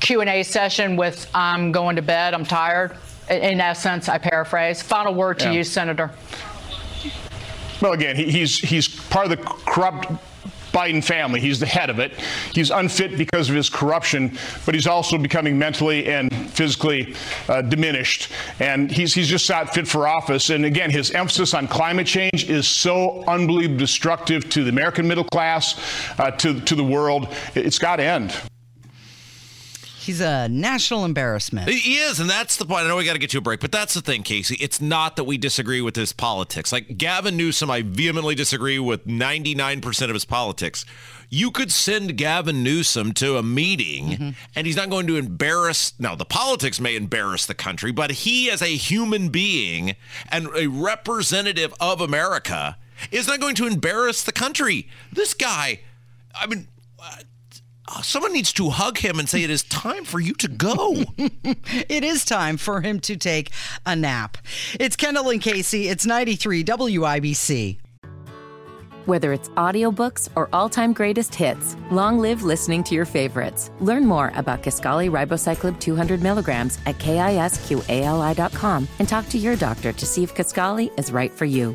Q 0.00 0.20
and 0.20 0.28
A 0.28 0.42
session 0.42 0.96
with, 0.96 1.26
"I'm 1.34 1.72
going 1.72 1.96
to 1.96 2.02
bed. 2.02 2.34
I'm 2.34 2.44
tired." 2.44 2.98
In 3.28 3.60
essence, 3.60 4.08
I 4.08 4.18
paraphrase. 4.18 4.82
Final 4.82 5.14
word 5.14 5.38
to 5.40 5.46
yeah. 5.46 5.52
you, 5.52 5.64
Senator. 5.64 6.10
Well, 7.80 7.92
again, 7.92 8.16
he, 8.16 8.30
he's 8.30 8.58
he's 8.58 8.88
part 8.88 9.30
of 9.30 9.30
the 9.30 9.44
corrupt 9.44 10.08
Biden 10.72 11.02
family. 11.02 11.40
He's 11.40 11.60
the 11.60 11.66
head 11.66 11.90
of 11.90 11.98
it. 11.98 12.12
He's 12.52 12.70
unfit 12.70 13.18
because 13.18 13.48
of 13.48 13.56
his 13.56 13.68
corruption, 13.68 14.36
but 14.64 14.74
he's 14.74 14.86
also 14.86 15.18
becoming 15.18 15.58
mentally 15.58 16.06
and 16.06 16.32
physically 16.50 17.14
uh, 17.48 17.62
diminished. 17.62 18.30
And 18.60 18.90
he's, 18.90 19.14
he's 19.14 19.28
just 19.28 19.48
not 19.48 19.74
fit 19.74 19.88
for 19.88 20.06
office. 20.06 20.50
And 20.50 20.64
again, 20.64 20.90
his 20.90 21.10
emphasis 21.10 21.54
on 21.54 21.66
climate 21.66 22.06
change 22.06 22.48
is 22.48 22.66
so 22.66 23.24
unbelievably 23.26 23.78
destructive 23.78 24.48
to 24.50 24.62
the 24.62 24.70
American 24.70 25.08
middle 25.08 25.24
class, 25.24 25.80
uh, 26.18 26.30
to, 26.32 26.60
to 26.60 26.74
the 26.74 26.84
world. 26.84 27.34
It's 27.54 27.78
got 27.78 27.96
to 27.96 28.04
end. 28.04 28.34
He's 30.00 30.22
a 30.22 30.48
national 30.48 31.04
embarrassment. 31.04 31.68
He 31.68 31.98
is, 31.98 32.20
and 32.20 32.30
that's 32.30 32.56
the 32.56 32.64
point. 32.64 32.86
I 32.86 32.88
know 32.88 32.96
we 32.96 33.04
got 33.04 33.12
to 33.12 33.18
get 33.18 33.28
to 33.30 33.38
a 33.38 33.42
break, 33.42 33.60
but 33.60 33.70
that's 33.70 33.92
the 33.92 34.00
thing, 34.00 34.22
Casey. 34.22 34.56
It's 34.58 34.80
not 34.80 35.16
that 35.16 35.24
we 35.24 35.36
disagree 35.36 35.82
with 35.82 35.94
his 35.94 36.14
politics. 36.14 36.72
Like 36.72 36.96
Gavin 36.96 37.36
Newsom, 37.36 37.70
I 37.70 37.82
vehemently 37.82 38.34
disagree 38.34 38.78
with 38.78 39.06
99% 39.06 40.02
of 40.04 40.14
his 40.14 40.24
politics. 40.24 40.86
You 41.28 41.50
could 41.50 41.70
send 41.70 42.16
Gavin 42.16 42.62
Newsom 42.62 43.12
to 43.12 43.36
a 43.36 43.42
meeting 43.42 44.08
mm-hmm. 44.08 44.30
and 44.56 44.66
he's 44.66 44.74
not 44.74 44.88
going 44.88 45.06
to 45.06 45.16
embarrass. 45.16 45.92
Now, 45.98 46.14
the 46.14 46.24
politics 46.24 46.80
may 46.80 46.96
embarrass 46.96 47.44
the 47.44 47.54
country, 47.54 47.92
but 47.92 48.10
he, 48.10 48.50
as 48.50 48.62
a 48.62 48.68
human 48.68 49.28
being 49.28 49.96
and 50.32 50.48
a 50.56 50.66
representative 50.68 51.74
of 51.78 52.00
America, 52.00 52.78
is 53.12 53.28
not 53.28 53.38
going 53.38 53.54
to 53.56 53.66
embarrass 53.66 54.24
the 54.24 54.32
country. 54.32 54.88
This 55.12 55.34
guy, 55.34 55.80
I 56.34 56.46
mean, 56.46 56.68
Uh, 57.90 58.02
someone 58.02 58.32
needs 58.32 58.52
to 58.52 58.70
hug 58.70 58.98
him 58.98 59.18
and 59.18 59.28
say 59.28 59.42
it 59.42 59.50
is 59.50 59.64
time 59.64 60.04
for 60.04 60.20
you 60.20 60.32
to 60.34 60.48
go. 60.48 61.04
it 61.18 62.04
is 62.04 62.24
time 62.24 62.56
for 62.56 62.80
him 62.80 63.00
to 63.00 63.16
take 63.16 63.50
a 63.84 63.96
nap. 63.96 64.38
It's 64.78 64.96
Kendall 64.96 65.30
and 65.30 65.40
Casey. 65.40 65.88
It's 65.88 66.06
93 66.06 66.64
WIBC. 66.64 67.78
Whether 69.06 69.32
it's 69.32 69.48
audiobooks 69.50 70.28
or 70.36 70.48
all-time 70.52 70.92
greatest 70.92 71.34
hits, 71.34 71.74
long 71.90 72.18
live 72.18 72.42
listening 72.42 72.84
to 72.84 72.94
your 72.94 73.06
favorites. 73.06 73.70
Learn 73.80 74.06
more 74.06 74.30
about 74.36 74.62
Kisqali 74.62 75.10
Ribociclib 75.10 75.80
200 75.80 76.22
milligrams 76.22 76.78
at 76.86 76.98
kisqali.com 76.98 78.88
and 78.98 79.08
talk 79.08 79.28
to 79.30 79.38
your 79.38 79.56
doctor 79.56 79.92
to 79.92 80.06
see 80.06 80.22
if 80.22 80.34
Kisqali 80.34 80.96
is 80.98 81.10
right 81.10 81.32
for 81.32 81.46
you. 81.46 81.74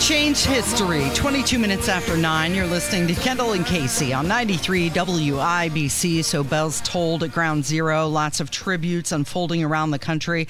Changed 0.00 0.44
history. 0.44 1.08
22 1.14 1.58
minutes 1.58 1.88
after 1.88 2.18
9, 2.18 2.54
you're 2.54 2.66
listening 2.66 3.08
to 3.08 3.14
Kendall 3.14 3.52
and 3.54 3.64
Casey 3.64 4.12
on 4.12 4.28
93 4.28 4.90
WIBC. 4.90 6.22
So 6.22 6.44
bells 6.44 6.82
tolled 6.82 7.24
at 7.24 7.32
ground 7.32 7.64
zero, 7.64 8.06
lots 8.06 8.38
of 8.38 8.50
tributes 8.50 9.10
unfolding 9.10 9.64
around 9.64 9.92
the 9.92 9.98
country. 9.98 10.48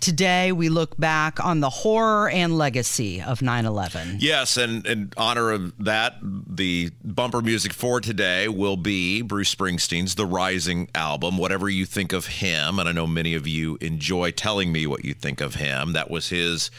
Today, 0.00 0.50
we 0.50 0.68
look 0.68 0.96
back 0.98 1.42
on 1.42 1.60
the 1.60 1.70
horror 1.70 2.28
and 2.28 2.58
legacy 2.58 3.22
of 3.22 3.40
9 3.40 3.66
11. 3.66 4.16
Yes, 4.20 4.56
and 4.56 4.84
in 4.84 5.12
honor 5.16 5.52
of 5.52 5.72
that, 5.84 6.16
the 6.20 6.90
bumper 7.04 7.40
music 7.40 7.72
for 7.72 8.00
today 8.00 8.48
will 8.48 8.76
be 8.76 9.22
Bruce 9.22 9.54
Springsteen's 9.54 10.16
The 10.16 10.26
Rising 10.26 10.90
album. 10.94 11.38
Whatever 11.38 11.68
you 11.68 11.86
think 11.86 12.12
of 12.12 12.26
him, 12.26 12.80
and 12.80 12.88
I 12.88 12.92
know 12.92 13.06
many 13.06 13.34
of 13.34 13.46
you 13.46 13.78
enjoy 13.80 14.32
telling 14.32 14.72
me 14.72 14.86
what 14.86 15.04
you 15.04 15.14
think 15.14 15.40
of 15.40 15.54
him, 15.54 15.92
that 15.92 16.10
was 16.10 16.30
his 16.30 16.70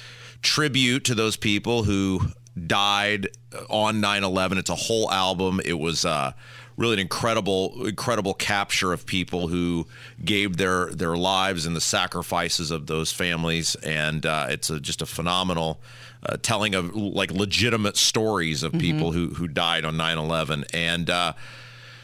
tribute 0.42 1.04
to 1.06 1.16
those 1.16 1.36
people 1.36 1.84
who 1.84 2.22
died 2.68 3.28
on 3.70 4.02
9/11. 4.02 4.58
It's 4.58 4.70
a 4.70 4.76
whole 4.76 5.12
album. 5.12 5.62
It 5.64 5.80
was 5.80 6.06
uh, 6.06 6.34
really 6.78 6.94
an 6.94 7.00
incredible, 7.00 7.86
incredible 7.86 8.34
capture 8.34 8.94
of 8.94 9.06
people 9.06 9.48
who 9.48 9.88
gave 10.24 10.58
their 10.58 10.88
their 10.88 11.18
lives 11.18 11.66
and 11.66 11.76
the 11.76 11.82
sacrifices 11.82 12.72
of 12.72 12.88
those 12.88 13.12
families, 13.12 13.76
and 13.76 14.26
uh, 14.26 14.48
it's 14.50 14.70
a, 14.70 14.80
just 14.80 15.02
a 15.02 15.06
phenomenal. 15.06 15.82
Uh, 16.22 16.36
telling 16.36 16.76
of 16.76 16.94
like 16.94 17.32
legitimate 17.32 17.96
stories 17.96 18.62
of 18.62 18.74
mm-hmm. 18.74 18.82
people 18.82 19.12
who 19.14 19.30
who 19.30 19.48
died 19.48 19.86
on 19.86 19.96
9/11 19.96 20.66
and 20.74 21.10
uh, 21.10 21.32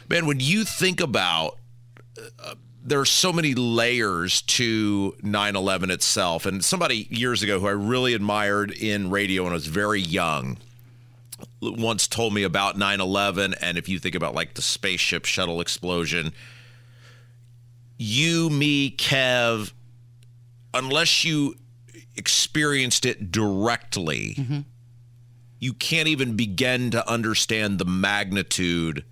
man 0.08 0.24
when 0.24 0.40
you 0.40 0.64
think 0.64 1.02
about 1.02 1.58
uh, 2.90 2.98
are 2.98 3.04
so 3.04 3.32
many 3.32 3.54
layers 3.54 4.42
to 4.42 5.16
9/11 5.22 5.90
itself. 5.90 6.46
And 6.46 6.64
somebody 6.64 7.06
years 7.10 7.42
ago 7.42 7.60
who 7.60 7.66
I 7.66 7.72
really 7.72 8.14
admired 8.14 8.70
in 8.70 9.10
radio 9.10 9.44
when 9.44 9.52
I 9.52 9.54
was 9.54 9.66
very 9.66 10.00
young 10.00 10.58
once 11.60 12.06
told 12.06 12.32
me 12.32 12.42
about 12.42 12.76
9/11 12.76 13.54
and 13.60 13.78
if 13.78 13.88
you 13.88 13.98
think 13.98 14.14
about 14.14 14.34
like 14.34 14.54
the 14.54 14.62
spaceship 14.62 15.24
shuttle 15.24 15.60
explosion, 15.60 16.32
you, 17.98 18.50
me, 18.50 18.90
Kev, 18.90 19.72
unless 20.74 21.24
you 21.24 21.56
experienced 22.16 23.06
it 23.06 23.30
directly, 23.30 24.34
mm-hmm. 24.38 24.60
you 25.58 25.72
can't 25.72 26.08
even 26.08 26.36
begin 26.36 26.90
to 26.90 27.08
understand 27.08 27.78
the 27.78 27.84
magnitude 27.84 29.04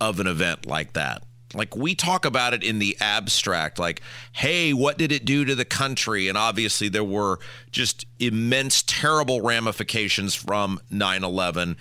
of 0.00 0.20
an 0.20 0.26
event 0.26 0.66
like 0.66 0.94
that. 0.94 1.22
Like 1.54 1.76
we 1.76 1.94
talk 1.94 2.24
about 2.24 2.54
it 2.54 2.62
in 2.62 2.78
the 2.78 2.96
abstract, 3.00 3.78
like, 3.78 4.02
hey, 4.32 4.72
what 4.72 4.98
did 4.98 5.12
it 5.12 5.24
do 5.24 5.44
to 5.44 5.54
the 5.54 5.64
country? 5.64 6.28
And 6.28 6.36
obviously, 6.36 6.88
there 6.88 7.04
were 7.04 7.38
just 7.70 8.06
immense, 8.18 8.82
terrible 8.86 9.40
ramifications 9.40 10.34
from 10.34 10.80
9 10.90 11.24
11. 11.24 11.76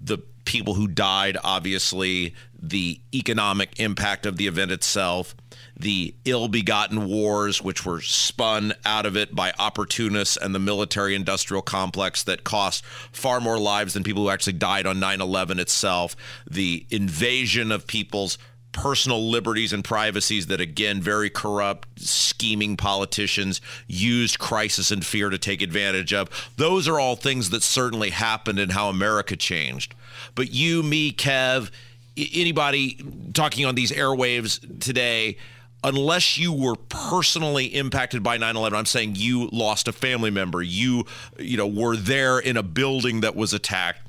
The 0.00 0.18
people 0.44 0.74
who 0.74 0.88
died, 0.88 1.36
obviously, 1.44 2.34
the 2.60 3.00
economic 3.14 3.78
impact 3.78 4.26
of 4.26 4.36
the 4.36 4.46
event 4.46 4.70
itself, 4.70 5.34
the 5.76 6.14
ill 6.24 6.48
begotten 6.48 7.06
wars, 7.06 7.62
which 7.62 7.84
were 7.84 8.00
spun 8.00 8.72
out 8.84 9.06
of 9.06 9.16
it 9.16 9.34
by 9.34 9.52
opportunists 9.58 10.36
and 10.36 10.54
the 10.54 10.58
military 10.58 11.14
industrial 11.14 11.62
complex 11.62 12.22
that 12.24 12.44
cost 12.44 12.84
far 13.12 13.40
more 13.40 13.58
lives 13.58 13.94
than 13.94 14.02
people 14.02 14.24
who 14.24 14.30
actually 14.30 14.54
died 14.54 14.86
on 14.86 14.98
9 14.98 15.20
11 15.20 15.58
itself, 15.58 16.16
the 16.50 16.86
invasion 16.90 17.70
of 17.70 17.86
people's 17.86 18.38
personal 18.72 19.30
liberties 19.30 19.72
and 19.72 19.82
privacies 19.82 20.46
that, 20.46 20.60
again, 20.60 21.00
very 21.00 21.30
corrupt, 21.30 21.88
scheming 22.00 22.76
politicians 22.76 23.60
used 23.86 24.38
crisis 24.38 24.90
and 24.90 25.04
fear 25.04 25.30
to 25.30 25.38
take 25.38 25.62
advantage 25.62 26.12
of. 26.12 26.50
Those 26.56 26.86
are 26.86 27.00
all 27.00 27.16
things 27.16 27.50
that 27.50 27.62
certainly 27.62 28.10
happened 28.10 28.58
in 28.58 28.70
how 28.70 28.88
America 28.88 29.36
changed. 29.36 29.94
But 30.34 30.52
you, 30.52 30.82
me, 30.82 31.12
Kev, 31.12 31.70
anybody 32.16 32.98
talking 33.34 33.64
on 33.64 33.74
these 33.74 33.90
airwaves 33.90 34.80
today, 34.80 35.36
unless 35.84 36.36
you 36.38 36.52
were 36.52 36.74
personally 36.74 37.66
impacted 37.66 38.22
by 38.22 38.36
9/11 38.36 38.74
I'm 38.74 38.86
saying 38.86 39.14
you 39.16 39.48
lost 39.52 39.86
a 39.86 39.92
family 39.92 40.30
member 40.30 40.60
you 40.60 41.06
you 41.38 41.56
know 41.56 41.68
were 41.68 41.96
there 41.96 42.40
in 42.40 42.56
a 42.56 42.64
building 42.64 43.20
that 43.20 43.36
was 43.36 43.52
attacked 43.52 44.00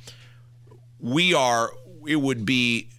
we 0.99 1.35
are 1.35 1.71
it 2.07 2.15
would 2.15 2.43
be 2.43 2.89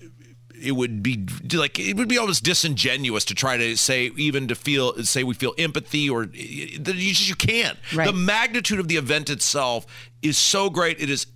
it 0.60 0.72
would 0.72 1.02
be 1.02 1.26
like 1.52 1.78
it 1.78 1.96
would 1.96 2.08
be 2.08 2.18
almost 2.18 2.44
disingenuous 2.44 3.24
to 3.26 3.34
try 3.34 3.56
to 3.56 3.76
say 3.76 4.10
even 4.16 4.48
to 4.48 4.54
feel 4.54 4.94
say 5.04 5.24
we 5.24 5.34
feel 5.34 5.54
empathy 5.58 6.08
or 6.08 6.24
you 6.32 6.78
just 6.78 7.28
you 7.28 7.34
can't. 7.34 7.78
Right. 7.94 8.06
The 8.06 8.12
magnitude 8.12 8.80
of 8.80 8.88
the 8.88 8.96
event 8.96 9.30
itself 9.30 9.86
is 10.22 10.36
so 10.36 10.70
great. 10.70 11.00
It 11.00 11.10
is 11.10 11.26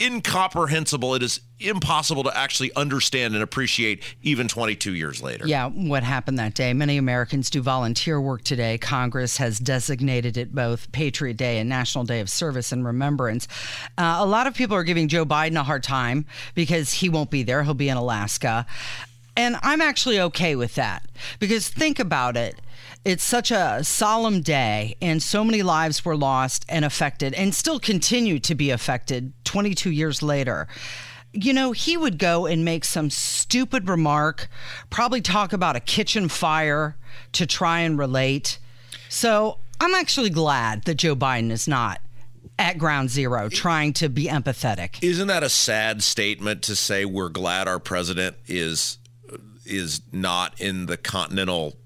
incomprehensible. 0.00 1.14
It 1.14 1.22
is 1.22 1.40
impossible 1.60 2.22
to 2.24 2.36
actually 2.36 2.72
understand 2.74 3.34
and 3.34 3.42
appreciate 3.42 4.02
even 4.22 4.48
22 4.48 4.94
years 4.94 5.22
later. 5.22 5.46
Yeah, 5.46 5.68
what 5.68 6.02
happened 6.02 6.38
that 6.38 6.54
day. 6.54 6.72
Many 6.72 6.96
Americans 6.96 7.50
do 7.50 7.62
volunteer 7.62 8.20
work 8.20 8.42
today. 8.44 8.78
Congress 8.78 9.38
has 9.38 9.58
designated 9.58 10.36
it 10.36 10.54
both 10.54 10.90
Patriot 10.92 11.36
Day 11.36 11.58
and 11.58 11.68
National 11.68 12.04
Day 12.04 12.20
of 12.20 12.30
Service 12.30 12.72
and 12.72 12.84
Remembrance. 12.84 13.48
Uh, 13.96 14.16
a 14.18 14.26
lot 14.26 14.46
of 14.46 14.54
people 14.54 14.76
are 14.76 14.84
giving 14.84 15.08
Joe 15.08 15.24
Biden 15.24 15.58
a 15.58 15.64
hard 15.64 15.82
time 15.82 16.26
because 16.54 16.92
he 16.92 17.08
won't 17.08 17.30
be 17.30 17.42
there. 17.42 17.64
He'll 17.64 17.74
be 17.74 17.88
in 17.88 17.96
Alaska. 17.96 18.66
And 19.36 19.56
I'm 19.62 19.80
actually 19.80 20.18
okay 20.20 20.56
with 20.56 20.74
that 20.74 21.04
because 21.38 21.68
think 21.68 21.98
about 22.00 22.36
it. 22.36 22.60
It's 23.04 23.24
such 23.24 23.50
a 23.50 23.82
solemn 23.84 24.42
day, 24.42 24.96
and 25.00 25.22
so 25.22 25.44
many 25.44 25.62
lives 25.62 26.04
were 26.04 26.16
lost 26.16 26.64
and 26.68 26.84
affected, 26.84 27.32
and 27.34 27.54
still 27.54 27.78
continue 27.78 28.38
to 28.40 28.54
be 28.54 28.70
affected 28.70 29.32
22 29.44 29.90
years 29.90 30.22
later 30.22 30.68
you 31.32 31.52
know, 31.52 31.72
he 31.72 31.96
would 31.96 32.18
go 32.18 32.46
and 32.46 32.64
make 32.64 32.84
some 32.84 33.10
stupid 33.10 33.88
remark, 33.88 34.48
probably 34.90 35.20
talk 35.20 35.52
about 35.52 35.76
a 35.76 35.80
kitchen 35.80 36.28
fire 36.28 36.96
to 37.32 37.46
try 37.46 37.80
and 37.80 37.98
relate. 37.98 38.58
So 39.08 39.58
I'm 39.80 39.94
actually 39.94 40.30
glad 40.30 40.84
that 40.84 40.94
Joe 40.94 41.14
Biden 41.14 41.50
is 41.50 41.68
not 41.68 42.00
at 42.58 42.78
ground 42.78 43.10
zero 43.10 43.48
trying 43.48 43.92
to 43.94 44.08
be 44.08 44.24
empathetic. 44.24 45.02
Isn't 45.02 45.28
that 45.28 45.42
a 45.42 45.48
sad 45.48 46.02
statement 46.02 46.62
to 46.62 46.74
say 46.74 47.04
we're 47.04 47.28
glad 47.28 47.68
our 47.68 47.78
president 47.78 48.36
is 48.46 48.98
is 49.64 50.00
not 50.12 50.58
in 50.58 50.86
the 50.86 50.96
continental 50.96 51.76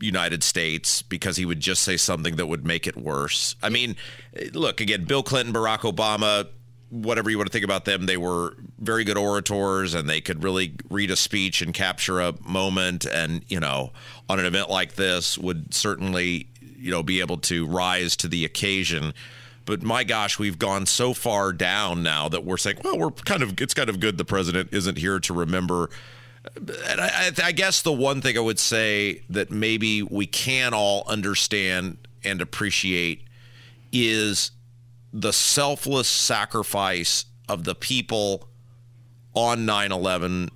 United 0.00 0.42
States 0.42 1.02
because 1.02 1.36
he 1.36 1.44
would 1.44 1.60
just 1.60 1.82
say 1.82 1.96
something 1.96 2.36
that 2.36 2.46
would 2.46 2.64
make 2.64 2.86
it 2.86 2.96
worse. 2.96 3.56
I 3.62 3.68
mean, 3.68 3.96
look, 4.52 4.80
again, 4.80 5.04
Bill 5.04 5.22
Clinton, 5.22 5.54
Barack 5.54 5.80
Obama, 5.80 6.48
whatever 6.90 7.30
you 7.30 7.38
want 7.38 7.48
to 7.48 7.52
think 7.52 7.64
about 7.64 7.84
them, 7.84 8.06
they 8.06 8.16
were 8.16 8.56
very 8.78 9.04
good 9.04 9.16
orators 9.16 9.94
and 9.94 10.08
they 10.08 10.20
could 10.20 10.42
really 10.42 10.74
read 10.88 11.10
a 11.10 11.16
speech 11.16 11.62
and 11.62 11.72
capture 11.72 12.20
a 12.20 12.34
moment. 12.42 13.04
And, 13.06 13.44
you 13.48 13.60
know, 13.60 13.92
on 14.28 14.40
an 14.40 14.46
event 14.46 14.70
like 14.70 14.94
this, 14.94 15.38
would 15.38 15.72
certainly, 15.72 16.48
you 16.60 16.90
know, 16.90 17.02
be 17.02 17.20
able 17.20 17.38
to 17.38 17.66
rise 17.66 18.16
to 18.16 18.28
the 18.28 18.44
occasion. 18.44 19.14
But 19.66 19.82
my 19.82 20.02
gosh, 20.02 20.38
we've 20.38 20.58
gone 20.58 20.86
so 20.86 21.14
far 21.14 21.52
down 21.52 22.02
now 22.02 22.28
that 22.28 22.44
we're 22.44 22.56
saying, 22.56 22.78
well, 22.82 22.98
we're 22.98 23.10
kind 23.10 23.42
of, 23.42 23.60
it's 23.60 23.74
kind 23.74 23.88
of 23.88 24.00
good 24.00 24.18
the 24.18 24.24
president 24.24 24.70
isn't 24.72 24.98
here 24.98 25.20
to 25.20 25.32
remember 25.32 25.90
and 26.44 27.00
I, 27.00 27.32
I, 27.44 27.52
guess 27.52 27.82
the 27.82 27.92
one 27.92 28.20
thing 28.20 28.36
I 28.36 28.40
would 28.40 28.58
say 28.58 29.22
that 29.28 29.50
maybe 29.50 30.02
we 30.02 30.26
can 30.26 30.72
all 30.72 31.04
understand 31.06 31.98
and 32.24 32.40
appreciate 32.40 33.24
is 33.92 34.50
the 35.12 35.32
selfless 35.32 36.08
sacrifice 36.08 37.26
of 37.48 37.64
the 37.64 37.74
people 37.74 38.48
on 39.34 39.66
9 39.66 39.92
11 39.92 40.50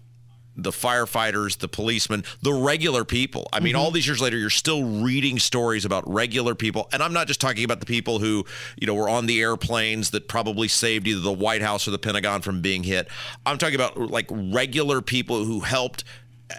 the 0.57 0.71
firefighters, 0.71 1.59
the 1.59 1.69
policemen, 1.69 2.25
the 2.43 2.53
regular 2.53 3.05
people. 3.05 3.49
I 3.53 3.61
mean, 3.61 3.75
all 3.75 3.91
these 3.91 4.07
years 4.07 4.21
later, 4.21 4.37
you're 4.37 4.51
still 4.51 4.85
reading 4.85 5.39
stories 5.39 5.85
about 5.85 6.09
regular 6.11 6.55
people. 6.55 6.89
And 6.93 7.03
I'm 7.03 7.13
not 7.13 7.27
just 7.27 7.41
talking 7.41 7.65
about 7.65 7.81
the 7.81 7.87
people 7.87 8.21
who, 8.21 8.45
you 8.81 8.87
know, 8.87 8.95
were 8.95 9.09
on 9.09 9.27
the 9.27 9.41
airplanes 9.41 10.11
that 10.11 10.29
probably 10.29 10.69
saved 10.69 11.09
either 11.09 11.21
the 11.21 11.33
White 11.33 11.63
House 11.63 11.89
or 11.89 11.91
the 11.91 11.99
Pentagon 11.99 12.43
from 12.43 12.61
being 12.61 12.85
hit. 12.85 13.09
I'm 13.45 13.59
talking 13.59 13.75
about 13.75 13.99
like 13.99 14.27
regular 14.31 15.01
people 15.01 15.45
who 15.45 15.61
helped 15.61 16.05
uh, 16.51 16.55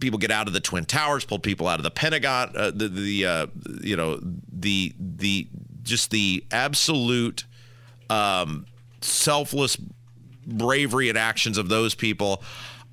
people 0.00 0.18
get 0.18 0.30
out 0.30 0.46
of 0.46 0.52
the 0.52 0.60
twin 0.60 0.84
towers, 0.84 1.24
pulled 1.24 1.42
people 1.42 1.68
out 1.68 1.78
of 1.78 1.82
the 1.82 1.90
Pentagon, 1.90 2.52
uh, 2.56 2.70
the 2.74 2.88
the 2.88 3.26
uh, 3.26 3.46
you 3.82 3.96
know 3.96 4.20
the 4.52 4.94
the 4.98 5.48
just 5.82 6.10
the 6.10 6.44
absolute 6.50 7.44
um, 8.10 8.66
selfless 9.00 9.76
bravery 10.46 11.08
and 11.08 11.18
actions 11.18 11.58
of 11.58 11.68
those 11.68 11.94
people. 11.94 12.42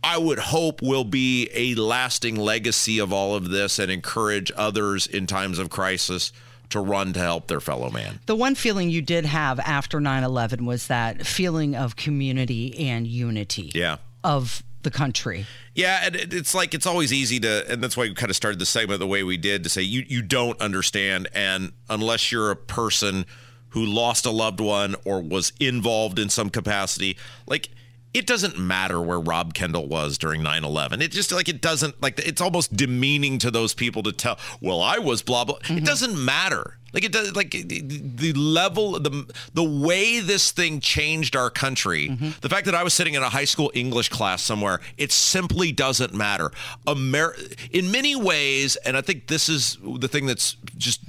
I 0.03 0.17
would 0.17 0.39
hope 0.39 0.81
will 0.81 1.03
be 1.03 1.49
a 1.53 1.75
lasting 1.75 2.35
legacy 2.35 2.99
of 2.99 3.13
all 3.13 3.35
of 3.35 3.49
this 3.49 3.77
and 3.79 3.91
encourage 3.91 4.51
others 4.55 5.05
in 5.07 5.27
times 5.27 5.59
of 5.59 5.69
crisis 5.69 6.31
to 6.69 6.79
run 6.79 7.13
to 7.13 7.19
help 7.19 7.47
their 7.47 7.59
fellow 7.59 7.89
man. 7.91 8.19
The 8.25 8.35
one 8.35 8.55
feeling 8.55 8.89
you 8.89 9.01
did 9.01 9.25
have 9.25 9.59
after 9.59 9.99
9 9.99 10.23
11 10.23 10.65
was 10.65 10.87
that 10.87 11.25
feeling 11.27 11.75
of 11.75 11.95
community 11.95 12.87
and 12.89 13.05
unity 13.05 13.71
Yeah. 13.75 13.97
of 14.23 14.63
the 14.83 14.89
country. 14.89 15.45
Yeah, 15.75 15.99
and 16.03 16.15
it's 16.15 16.55
like 16.55 16.73
it's 16.73 16.87
always 16.87 17.13
easy 17.13 17.39
to, 17.41 17.69
and 17.71 17.83
that's 17.83 17.95
why 17.95 18.03
we 18.03 18.13
kind 18.15 18.29
of 18.31 18.35
started 18.35 18.57
the 18.57 18.65
segment 18.65 18.99
the 18.99 19.05
way 19.07 19.21
we 19.21 19.37
did 19.37 19.63
to 19.63 19.69
say 19.69 19.81
you 19.83 20.03
you 20.07 20.21
don't 20.23 20.59
understand, 20.59 21.27
and 21.33 21.73
unless 21.89 22.31
you're 22.31 22.49
a 22.49 22.55
person 22.55 23.25
who 23.69 23.85
lost 23.85 24.25
a 24.25 24.31
loved 24.31 24.59
one 24.59 24.95
or 25.05 25.21
was 25.21 25.53
involved 25.59 26.17
in 26.17 26.29
some 26.29 26.49
capacity, 26.49 27.15
like 27.45 27.69
it 28.13 28.27
doesn't 28.27 28.57
matter 28.59 29.01
where 29.01 29.19
Rob 29.19 29.53
Kendall 29.53 29.87
was 29.87 30.17
during 30.17 30.41
9/11. 30.41 31.01
It 31.01 31.11
just 31.11 31.31
like 31.31 31.47
it 31.47 31.61
doesn't 31.61 32.01
like 32.01 32.19
it's 32.19 32.41
almost 32.41 32.75
demeaning 32.75 33.37
to 33.39 33.51
those 33.51 33.73
people 33.73 34.03
to 34.03 34.11
tell, 34.11 34.37
well, 34.59 34.81
I 34.81 34.99
was 34.99 35.21
blah 35.21 35.45
blah. 35.45 35.57
It 35.57 35.63
mm-hmm. 35.63 35.85
doesn't 35.85 36.23
matter. 36.23 36.77
Like 36.93 37.05
it 37.05 37.13
does 37.13 37.33
like 37.35 37.51
the- 37.51 38.33
level 38.33 38.99
the 38.99 39.33
the 39.53 39.63
way 39.63 40.19
this 40.19 40.51
thing 40.51 40.81
changed 40.81 41.35
our 41.37 41.49
country. 41.49 42.09
Mm-hmm. 42.09 42.29
The 42.41 42.49
fact 42.49 42.65
that 42.65 42.75
I 42.75 42.83
was 42.83 42.93
sitting 42.93 43.13
in 43.13 43.23
a 43.23 43.29
high 43.29 43.45
school 43.45 43.71
English 43.73 44.09
class 44.09 44.43
somewhere, 44.43 44.81
it 44.97 45.11
simply 45.11 45.71
doesn't 45.71 46.13
matter. 46.13 46.51
Amer- 46.87 47.35
in 47.71 47.91
many 47.91 48.15
ways, 48.15 48.75
and 48.77 48.97
I 48.97 49.01
think 49.01 49.27
this 49.27 49.47
is 49.47 49.77
the 49.81 50.09
thing 50.09 50.25
that's 50.25 50.57
just 50.77 51.01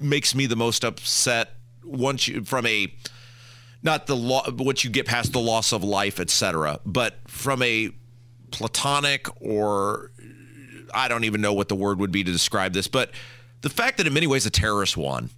makes 0.00 0.34
me 0.34 0.46
the 0.46 0.56
most 0.56 0.84
upset 0.84 1.54
once 1.84 2.28
you 2.28 2.44
from 2.44 2.66
a 2.66 2.92
not 3.86 4.06
the 4.06 4.16
law 4.16 4.42
once 4.50 4.84
you 4.84 4.90
get 4.90 5.06
past 5.06 5.32
the 5.32 5.40
loss 5.40 5.72
of 5.72 5.82
life 5.82 6.20
etc 6.20 6.78
but 6.84 7.14
from 7.26 7.62
a 7.62 7.90
platonic 8.50 9.26
or 9.40 10.10
i 10.92 11.08
don't 11.08 11.24
even 11.24 11.40
know 11.40 11.54
what 11.54 11.68
the 11.68 11.74
word 11.74 11.98
would 11.98 12.12
be 12.12 12.22
to 12.22 12.30
describe 12.30 12.74
this 12.74 12.88
but 12.88 13.10
the 13.62 13.70
fact 13.70 13.96
that 13.96 14.06
in 14.06 14.12
many 14.12 14.26
ways 14.26 14.44
the 14.44 14.50
terrorists 14.50 14.96
won 14.96 15.30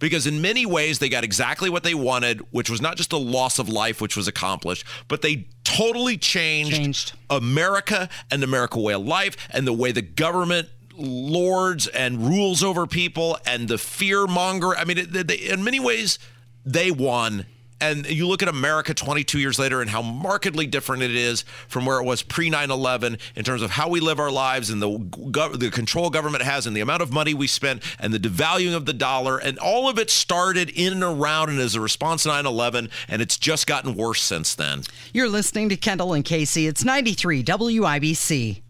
because 0.00 0.26
in 0.26 0.42
many 0.42 0.66
ways 0.66 0.98
they 0.98 1.08
got 1.08 1.22
exactly 1.24 1.70
what 1.70 1.84
they 1.84 1.94
wanted 1.94 2.40
which 2.50 2.68
was 2.68 2.80
not 2.80 2.96
just 2.96 3.10
the 3.10 3.18
loss 3.18 3.58
of 3.58 3.68
life 3.68 4.00
which 4.00 4.16
was 4.16 4.26
accomplished 4.26 4.84
but 5.06 5.22
they 5.22 5.46
totally 5.62 6.16
changed, 6.16 6.76
Changed. 6.76 7.12
america 7.30 8.08
and 8.30 8.42
the 8.42 8.46
america 8.46 8.80
way 8.80 8.94
of 8.94 9.06
life 9.06 9.36
and 9.50 9.66
the 9.66 9.72
way 9.72 9.92
the 9.92 10.02
government 10.02 10.68
lords 10.96 11.86
and 11.88 12.28
rules 12.28 12.62
over 12.62 12.86
people 12.86 13.36
and 13.46 13.68
the 13.68 13.78
fear 13.78 14.26
monger 14.26 14.76
i 14.76 14.84
mean 14.84 14.98
it, 14.98 15.26
they, 15.28 15.36
in 15.36 15.62
many 15.62 15.80
ways 15.80 16.18
they 16.64 16.90
won 16.90 17.46
and 17.80 18.06
you 18.06 18.26
look 18.26 18.42
at 18.42 18.48
America 18.48 18.94
22 18.94 19.38
years 19.38 19.58
later 19.58 19.80
and 19.80 19.90
how 19.90 20.02
markedly 20.02 20.66
different 20.66 21.02
it 21.02 21.14
is 21.14 21.42
from 21.68 21.84
where 21.84 21.98
it 21.98 22.04
was 22.04 22.22
pre 22.22 22.50
9 22.50 22.70
11 22.70 23.18
in 23.36 23.44
terms 23.44 23.62
of 23.62 23.70
how 23.70 23.88
we 23.88 24.00
live 24.00 24.18
our 24.18 24.30
lives 24.30 24.70
and 24.70 24.80
the, 24.80 24.88
gov- 24.88 25.58
the 25.58 25.70
control 25.70 26.10
government 26.10 26.42
has 26.42 26.66
and 26.66 26.76
the 26.76 26.80
amount 26.80 27.02
of 27.02 27.12
money 27.12 27.34
we 27.34 27.46
spend 27.46 27.82
and 27.98 28.12
the 28.12 28.18
devaluing 28.18 28.74
of 28.74 28.86
the 28.86 28.92
dollar. 28.92 29.38
And 29.38 29.58
all 29.58 29.88
of 29.88 29.98
it 29.98 30.10
started 30.10 30.70
in 30.70 30.92
and 30.92 31.02
around 31.02 31.50
and 31.50 31.60
as 31.60 31.74
a 31.74 31.80
response 31.80 32.22
to 32.24 32.28
9 32.28 32.46
11. 32.46 32.90
And 33.08 33.20
it's 33.20 33.38
just 33.38 33.66
gotten 33.66 33.94
worse 33.94 34.22
since 34.22 34.54
then. 34.54 34.82
You're 35.12 35.28
listening 35.28 35.68
to 35.70 35.76
Kendall 35.76 36.14
and 36.14 36.24
Casey. 36.24 36.66
It's 36.66 36.84
93 36.84 37.42
WIBC. 37.44 38.62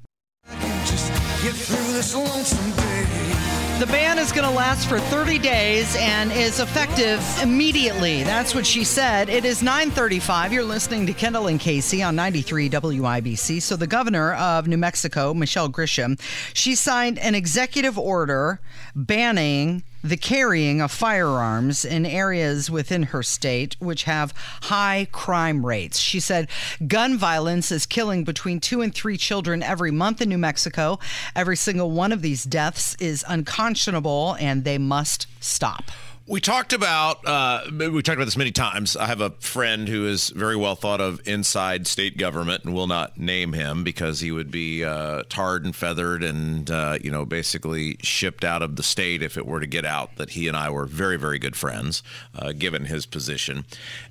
The 3.81 3.87
ban 3.87 4.21
is 4.21 4.31
going 4.31 4.49
to 4.49 4.55
last 4.55 4.89
for 4.89 5.01
30 5.01 5.39
days 5.41 5.97
and 5.99 6.31
is 6.31 6.61
effective 6.61 7.21
immediately. 7.43 8.23
That's 8.23 8.55
what 8.55 8.65
she 8.65 8.85
said. 8.85 9.29
It 9.29 9.45
is 9.45 9.63
9:35. 9.63 10.53
You're 10.53 10.63
listening 10.63 11.07
to 11.07 11.13
Kendall 11.13 11.49
and 11.49 11.59
Casey 11.59 12.01
on 12.01 12.15
93 12.15 12.71
WIBC. 12.71 13.61
So 13.61 13.75
the 13.75 13.89
governor 13.89 14.35
of 14.35 14.69
New 14.69 14.79
Mexico, 14.79 15.35
Michelle 15.35 15.69
Grisham, 15.69 16.21
she 16.55 16.77
signed 16.77 17.19
an 17.19 17.35
executive 17.35 17.99
order 17.99 18.61
banning 18.95 19.83
the 20.05 20.17
carrying 20.19 20.83
of 20.83 20.93
firearms 20.93 21.83
in 21.85 22.05
areas 22.05 22.71
within 22.71 23.05
her 23.05 23.23
state 23.23 23.75
which 23.79 24.05
have 24.05 24.35
high 24.65 25.09
crime 25.11 25.65
rates. 25.65 25.99
She 25.99 26.21
said 26.21 26.49
gun 26.87 27.17
violence 27.17 27.73
is 27.73 27.87
killing 27.87 28.23
between 28.23 28.61
2 28.61 28.83
and 28.83 28.95
3 28.95 29.17
children 29.17 29.63
every 29.63 29.91
month 29.91 30.21
in 30.21 30.29
New 30.29 30.39
Mexico. 30.39 30.99
Every 31.35 31.57
single 31.57 31.91
one 31.91 32.13
of 32.13 32.21
these 32.21 32.45
deaths 32.45 32.95
is 33.01 33.25
unconscionable 33.27 34.37
and 34.39 34.65
they 34.65 34.77
must 34.77 35.27
stop. 35.41 35.91
We 36.27 36.41
talked 36.41 36.73
about 36.73 37.27
uh, 37.27 37.65
we 37.71 38.03
talked 38.03 38.17
about 38.17 38.25
this 38.25 38.37
many 38.37 38.51
times. 38.51 38.97
I 38.97 39.05
have 39.07 39.21
a 39.21 39.31
friend 39.41 39.87
who 39.87 40.07
is 40.07 40.31
very 40.31 40.57
well 40.57 40.75
thought 40.75 41.03
of 41.03 41.21
inside 41.29 41.87
state 41.87 42.17
government, 42.17 42.65
and 42.65 42.73
will 42.73 42.87
not 42.87 43.19
name 43.19 43.53
him 43.53 43.85
because 43.85 44.21
he 44.21 44.33
would 44.33 44.51
be 44.51 44.83
uh, 44.83 45.25
tarred 45.29 45.67
and 45.67 45.77
feathered, 45.77 46.25
and 46.25 46.71
uh, 46.71 46.97
you 47.03 47.11
know, 47.11 47.27
basically 47.27 47.99
shipped 48.01 48.43
out 48.43 48.63
of 48.63 48.77
the 48.77 48.83
state 48.83 49.23
if 49.23 49.37
it 49.37 49.45
were 49.45 49.61
to 49.61 49.67
get 49.67 49.85
out 49.85 50.17
that 50.17 50.31
he 50.31 50.49
and 50.49 50.57
I 50.57 50.71
were 50.71 50.87
very, 50.87 51.19
very 51.19 51.39
good 51.39 51.57
friends, 51.57 52.03
uh, 52.35 52.53
given 52.53 52.87
his 52.87 53.05
position. 53.05 53.67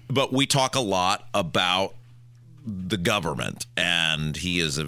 But 0.07 0.31
we 0.31 0.45
talk 0.45 0.75
a 0.75 0.81
lot 0.81 1.27
about 1.33 1.95
the 2.65 2.97
government 2.97 3.65
and 3.75 4.37
he 4.37 4.59
is 4.59 4.77
a 4.77 4.87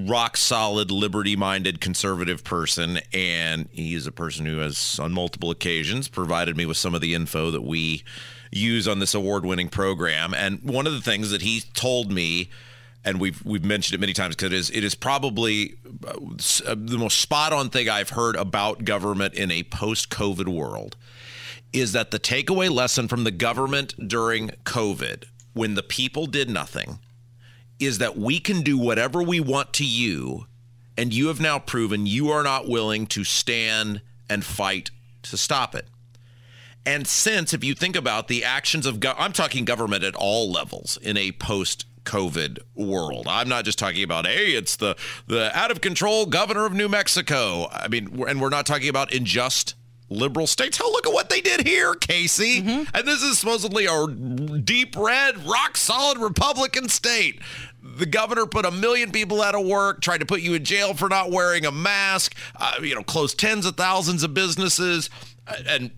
rock 0.00 0.36
solid 0.36 0.90
liberty 0.90 1.36
minded 1.36 1.80
conservative 1.80 2.42
person 2.42 2.98
and 3.12 3.68
he 3.70 3.94
is 3.94 4.06
a 4.06 4.12
person 4.12 4.46
who 4.46 4.58
has 4.58 4.98
on 4.98 5.12
multiple 5.12 5.50
occasions 5.50 6.08
provided 6.08 6.56
me 6.56 6.64
with 6.64 6.76
some 6.76 6.94
of 6.94 7.00
the 7.00 7.14
info 7.14 7.50
that 7.50 7.62
we 7.62 8.02
use 8.50 8.86
on 8.86 8.98
this 8.98 9.14
award 9.14 9.44
winning 9.44 9.68
program. 9.68 10.34
And 10.34 10.62
one 10.62 10.86
of 10.86 10.92
the 10.92 11.00
things 11.00 11.30
that 11.30 11.42
he 11.42 11.62
told 11.74 12.10
me 12.10 12.50
and 13.04 13.20
we've 13.20 13.44
we've 13.44 13.64
mentioned 13.64 13.94
it 13.94 14.00
many 14.00 14.12
times 14.12 14.36
because 14.36 14.52
it 14.52 14.52
is 14.52 14.70
it 14.70 14.84
is 14.84 14.94
probably 14.94 15.76
uh, 16.06 16.12
uh, 16.66 16.74
the 16.78 16.98
most 16.98 17.18
spot 17.18 17.52
on 17.52 17.68
thing 17.68 17.88
I've 17.88 18.10
heard 18.10 18.36
about 18.36 18.84
government 18.84 19.34
in 19.34 19.50
a 19.50 19.64
post 19.64 20.08
COVID 20.10 20.48
world 20.48 20.96
is 21.72 21.92
that 21.92 22.10
the 22.10 22.18
takeaway 22.18 22.70
lesson 22.70 23.08
from 23.08 23.24
the 23.24 23.30
government 23.30 24.08
during 24.08 24.50
COVID, 24.64 25.24
when 25.52 25.74
the 25.74 25.82
people 25.82 26.26
did 26.26 26.48
nothing, 26.48 26.98
is 27.78 27.98
that 27.98 28.16
we 28.16 28.38
can 28.38 28.62
do 28.62 28.78
whatever 28.78 29.22
we 29.22 29.40
want 29.40 29.72
to 29.74 29.84
you, 29.84 30.46
and 30.96 31.12
you 31.12 31.28
have 31.28 31.40
now 31.40 31.58
proven 31.58 32.06
you 32.06 32.30
are 32.30 32.42
not 32.42 32.68
willing 32.68 33.06
to 33.06 33.24
stand 33.24 34.00
and 34.28 34.44
fight 34.44 34.90
to 35.22 35.36
stop 35.36 35.74
it. 35.74 35.86
And 36.84 37.06
since, 37.06 37.54
if 37.54 37.62
you 37.62 37.74
think 37.74 37.96
about 37.96 38.28
the 38.28 38.44
actions 38.44 38.86
of, 38.86 38.98
go- 38.98 39.14
I'm 39.16 39.32
talking 39.32 39.64
government 39.64 40.04
at 40.04 40.14
all 40.16 40.50
levels 40.50 40.98
in 41.00 41.16
a 41.16 41.32
post 41.32 41.86
COVID 42.04 42.58
world. 42.74 43.26
I'm 43.28 43.48
not 43.48 43.64
just 43.64 43.78
talking 43.78 44.02
about, 44.02 44.26
hey, 44.26 44.52
it's 44.52 44.76
the 44.76 44.96
the 45.26 45.56
out 45.56 45.70
of 45.70 45.80
control 45.80 46.26
governor 46.26 46.66
of 46.66 46.72
New 46.72 46.88
Mexico. 46.88 47.68
I 47.70 47.88
mean, 47.88 48.24
and 48.26 48.40
we're 48.40 48.48
not 48.48 48.66
talking 48.66 48.88
about 48.88 49.14
unjust 49.14 49.74
liberal 50.12 50.46
states. 50.46 50.78
Hell, 50.78 50.92
look 50.92 51.06
at 51.06 51.12
what 51.12 51.28
they 51.30 51.40
did 51.40 51.66
here, 51.66 51.94
Casey. 51.94 52.58
And 52.58 53.06
this 53.06 53.22
is 53.22 53.38
supposedly 53.38 53.86
a 53.86 54.06
deep 54.06 54.96
red, 54.96 55.44
rock 55.46 55.76
solid 55.76 56.18
Republican 56.18 56.88
state. 56.88 57.40
The 57.82 58.06
governor 58.06 58.46
put 58.46 58.64
a 58.64 58.70
million 58.70 59.10
people 59.10 59.42
out 59.42 59.54
of 59.54 59.66
work, 59.66 60.00
tried 60.00 60.18
to 60.18 60.26
put 60.26 60.40
you 60.40 60.54
in 60.54 60.64
jail 60.64 60.94
for 60.94 61.08
not 61.08 61.30
wearing 61.30 61.66
a 61.66 61.72
mask, 61.72 62.34
uh, 62.56 62.74
you 62.80 62.94
know, 62.94 63.02
closed 63.02 63.38
tens 63.38 63.66
of 63.66 63.76
thousands 63.76 64.22
of 64.22 64.34
businesses, 64.34 65.10
uh, 65.46 65.56
and 65.66 65.90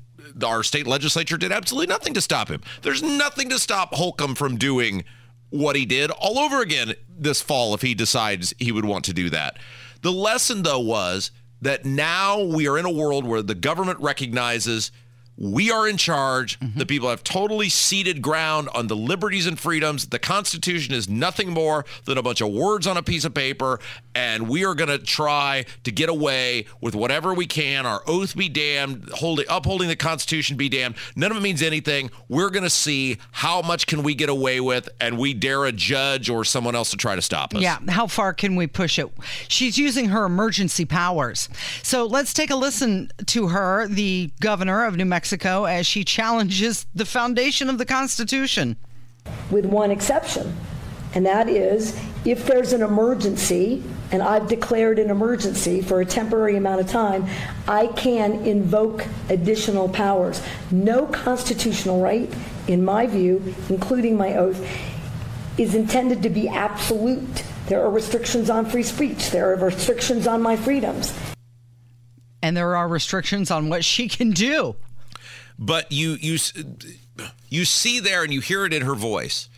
our 0.44 0.62
state 0.62 0.87
legislature 0.87 1.37
did 1.37 1.53
absolutely 1.53 1.87
nothing 1.87 2.14
to 2.14 2.20
stop 2.20 2.48
him. 2.48 2.62
There's 2.83 3.03
nothing 3.03 3.50
to 3.50 3.59
stop 3.59 3.94
Holcomb 3.94 4.35
from 4.35 4.57
doing 4.57 5.05
what 5.50 5.77
he 5.77 5.85
did 5.87 6.11
all 6.11 6.38
over 6.38 6.61
again 6.62 6.94
this 7.09 7.40
fall 7.40 7.74
if 7.74 7.83
he 7.83 7.94
decides 7.94 8.55
he 8.59 8.72
would 8.72 8.85
want 8.85 9.05
to 9.05 9.12
do 9.12 9.31
that. 9.31 9.59
The 10.03 10.11
lesson, 10.11 10.62
though, 10.62 10.81
was 10.81 11.31
that 11.64 11.85
now 11.85 12.42
we 12.42 12.68
are 12.68 12.79
in 12.79 12.85
a 12.85 12.90
world 12.90 13.27
where 13.27 13.42
the 13.42 13.55
government 13.55 13.98
recognizes 14.00 14.92
we 15.37 15.70
are 15.70 15.88
in 15.88 15.97
charge. 15.97 16.59
Mm-hmm. 16.61 16.79
The 16.79 16.87
people 16.87 17.11
have 17.11 17.25
totally 17.25 17.68
ceded 17.68 18.23
ground 18.23 18.68
on 18.75 18.87
the 18.87 18.97
liberties 18.97 19.47
and 19.47 19.59
freedoms. 19.59 20.07
The 20.07 20.18
Constitution 20.18 20.94
is 20.94 21.09
nothing 21.09 21.51
more 21.51 21.85
than 22.05 22.18
a 22.18 22.23
bunch 22.23 22.40
of 22.40 22.53
words 22.53 22.87
on 22.87 22.97
a 22.97 23.03
piece 23.03 23.25
of 23.25 23.35
paper, 23.35 23.81
and 24.14 24.49
we 24.49 24.64
are 24.64 24.75
going 24.75 24.90
to 24.90 24.99
try 24.99 25.64
to 25.83 25.90
get 25.90 26.09
away 26.09 26.66
with 26.81 26.94
whatever 26.94 27.35
we 27.35 27.47
can. 27.47 27.87
Our 27.87 28.03
oath 28.07 28.37
be 28.37 28.49
damned, 28.49 29.09
holding, 29.11 29.47
upholding 29.49 29.88
the 29.88 29.97
Constitution 29.97 30.57
be 30.57 30.68
damned. 30.68 30.94
None 31.16 31.31
of 31.31 31.37
it 31.37 31.42
means 31.42 31.62
anything. 31.62 32.11
We're 32.29 32.51
going 32.51 32.64
to 32.64 32.70
see 32.70 33.18
how 33.33 33.62
much 33.62 33.87
can 33.87 34.03
we 34.03 34.14
get 34.14 34.29
away 34.29 34.61
with, 34.61 34.88
and 35.01 35.18
we 35.18 35.35
dare 35.35 35.64
a 35.64 35.73
judge 35.73 36.31
or 36.31 36.44
someone 36.44 36.75
else 36.75 36.90
to 36.90 36.97
try 36.97 37.16
to 37.16 37.23
stop 37.23 37.55
us. 37.55 37.61
Yeah, 37.61 37.79
how 37.88 38.07
far 38.07 38.33
can 38.35 38.57
we 38.57 38.66
push 38.66 38.99
it? 38.99 39.11
She's 39.49 39.79
using 39.79 40.11
her 40.11 40.25
emergency 40.25 40.85
powers. 40.85 41.49
So 41.83 42.07
let's 42.07 42.33
take 42.33 42.51
a 42.51 42.57
listen 42.57 43.11
to 43.27 43.49
her, 43.49 43.88
the 43.88 44.31
governor 44.40 44.85
of 44.85 44.97
New 44.97 45.05
Mexico, 45.05 45.24
as 45.33 45.87
she 45.87 46.05
challenges 46.05 46.87
the 46.95 47.05
foundation 47.05 47.69
of 47.71 47.79
the 47.79 47.87
Constitution. 47.87 48.77
with 49.51 49.65
one 49.65 49.91
exception, 49.91 50.55
and 51.15 51.25
that 51.25 51.49
is 51.49 51.99
if 52.25 52.47
there's 52.47 52.73
an 52.73 52.83
emergency, 52.83 53.83
and 54.11 54.23
I've 54.23 54.49
declared 54.49 54.99
an 54.99 55.11
emergency 55.11 55.83
for 55.83 56.01
a 56.01 56.07
temporary 56.07 56.57
amount 56.57 56.81
of 56.81 56.89
time, 56.89 57.27
I 57.69 57.89
can 57.89 58.45
invoke 58.47 59.05
additional 59.29 59.89
powers. 59.89 60.43
No 60.71 61.07
constitutional 61.07 62.01
right, 62.01 62.33
in 62.67 62.85
my 62.85 63.07
view, 63.07 63.55
including 63.69 64.17
my 64.17 64.35
oath, 64.37 64.67
is 65.59 65.75
intended 65.75 66.23
to 66.23 66.31
be 66.31 66.49
absolute. 66.49 67.45
There 67.67 67.83
are 67.83 67.91
restrictions 67.91 68.51
on 68.51 68.67
free 68.67 68.83
speech, 68.83 69.31
there 69.31 69.53
are 69.53 69.57
restrictions 69.57 70.27
on 70.27 70.43
my 70.43 70.57
freedoms. 70.57 71.15
And 72.43 72.57
there 72.57 72.77
are 72.77 72.89
restrictions 72.89 73.51
on 73.51 73.69
what 73.69 73.85
she 73.85 74.09
can 74.09 74.31
do. 74.31 74.77
But 75.59 75.93
you 75.93 76.17
you 76.21 76.38
you 77.49 77.64
see 77.64 78.01
there 78.01 78.23
and 78.23 78.33
you 78.33 78.40
hear 78.40 78.64
it 78.64 78.73
in 78.73 78.83
her 78.83 78.95
voice. 78.95 79.49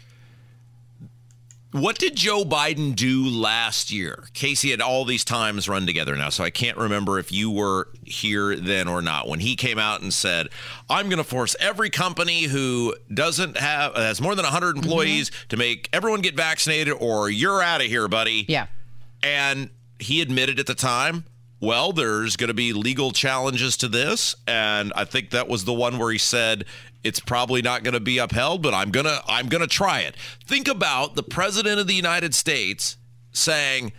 What 1.72 1.98
did 1.98 2.16
Joe 2.16 2.42
Biden 2.44 2.96
do 2.96 3.24
last 3.24 3.90
year? 3.90 4.24
Casey 4.32 4.70
had 4.70 4.80
all 4.80 5.04
these 5.04 5.24
times 5.24 5.68
run 5.68 5.84
together 5.84 6.16
now, 6.16 6.30
so 6.30 6.42
I 6.42 6.48
can't 6.48 6.78
remember 6.78 7.18
if 7.18 7.30
you 7.30 7.50
were 7.50 7.88
here 8.02 8.56
then 8.56 8.88
or 8.88 9.02
not. 9.02 9.28
When 9.28 9.40
he 9.40 9.56
came 9.56 9.78
out 9.78 10.00
and 10.00 10.12
said, 10.12 10.48
"I'm 10.88 11.08
going 11.08 11.18
to 11.18 11.24
force 11.24 11.54
every 11.60 11.90
company 11.90 12.44
who 12.44 12.94
doesn't 13.12 13.58
have 13.58 13.94
has 13.94 14.22
more 14.22 14.34
than 14.34 14.44
100 14.44 14.76
mm-hmm. 14.76 14.84
employees 14.84 15.30
to 15.50 15.56
make 15.56 15.90
everyone 15.92 16.22
get 16.22 16.34
vaccinated, 16.34 16.94
or 16.98 17.28
you're 17.28 17.60
out 17.60 17.82
of 17.82 17.88
here, 17.88 18.08
buddy." 18.08 18.46
Yeah. 18.48 18.68
And 19.22 19.70
he 19.98 20.22
admitted 20.22 20.58
at 20.58 20.66
the 20.66 20.74
time, 20.74 21.24
well, 21.66 21.92
there's 21.92 22.36
going 22.36 22.48
to 22.48 22.54
be 22.54 22.72
legal 22.72 23.10
challenges 23.10 23.76
to 23.78 23.88
this. 23.88 24.36
And 24.46 24.92
I 24.94 25.04
think 25.04 25.30
that 25.30 25.48
was 25.48 25.64
the 25.64 25.72
one 25.72 25.98
where 25.98 26.12
he 26.12 26.18
said 26.18 26.64
it's 27.02 27.18
probably 27.18 27.60
not 27.60 27.82
going 27.82 27.94
to 27.94 28.00
be 28.00 28.18
upheld, 28.18 28.62
but 28.62 28.72
I'm 28.72 28.90
going 28.90 29.06
to 29.06 29.20
I'm 29.26 29.48
going 29.48 29.62
to 29.62 29.66
try 29.66 30.00
it. 30.00 30.16
Think 30.46 30.68
about 30.68 31.16
the 31.16 31.24
president 31.24 31.80
of 31.80 31.88
the 31.88 31.94
United 31.94 32.34
States 32.34 32.96
saying 33.32 33.92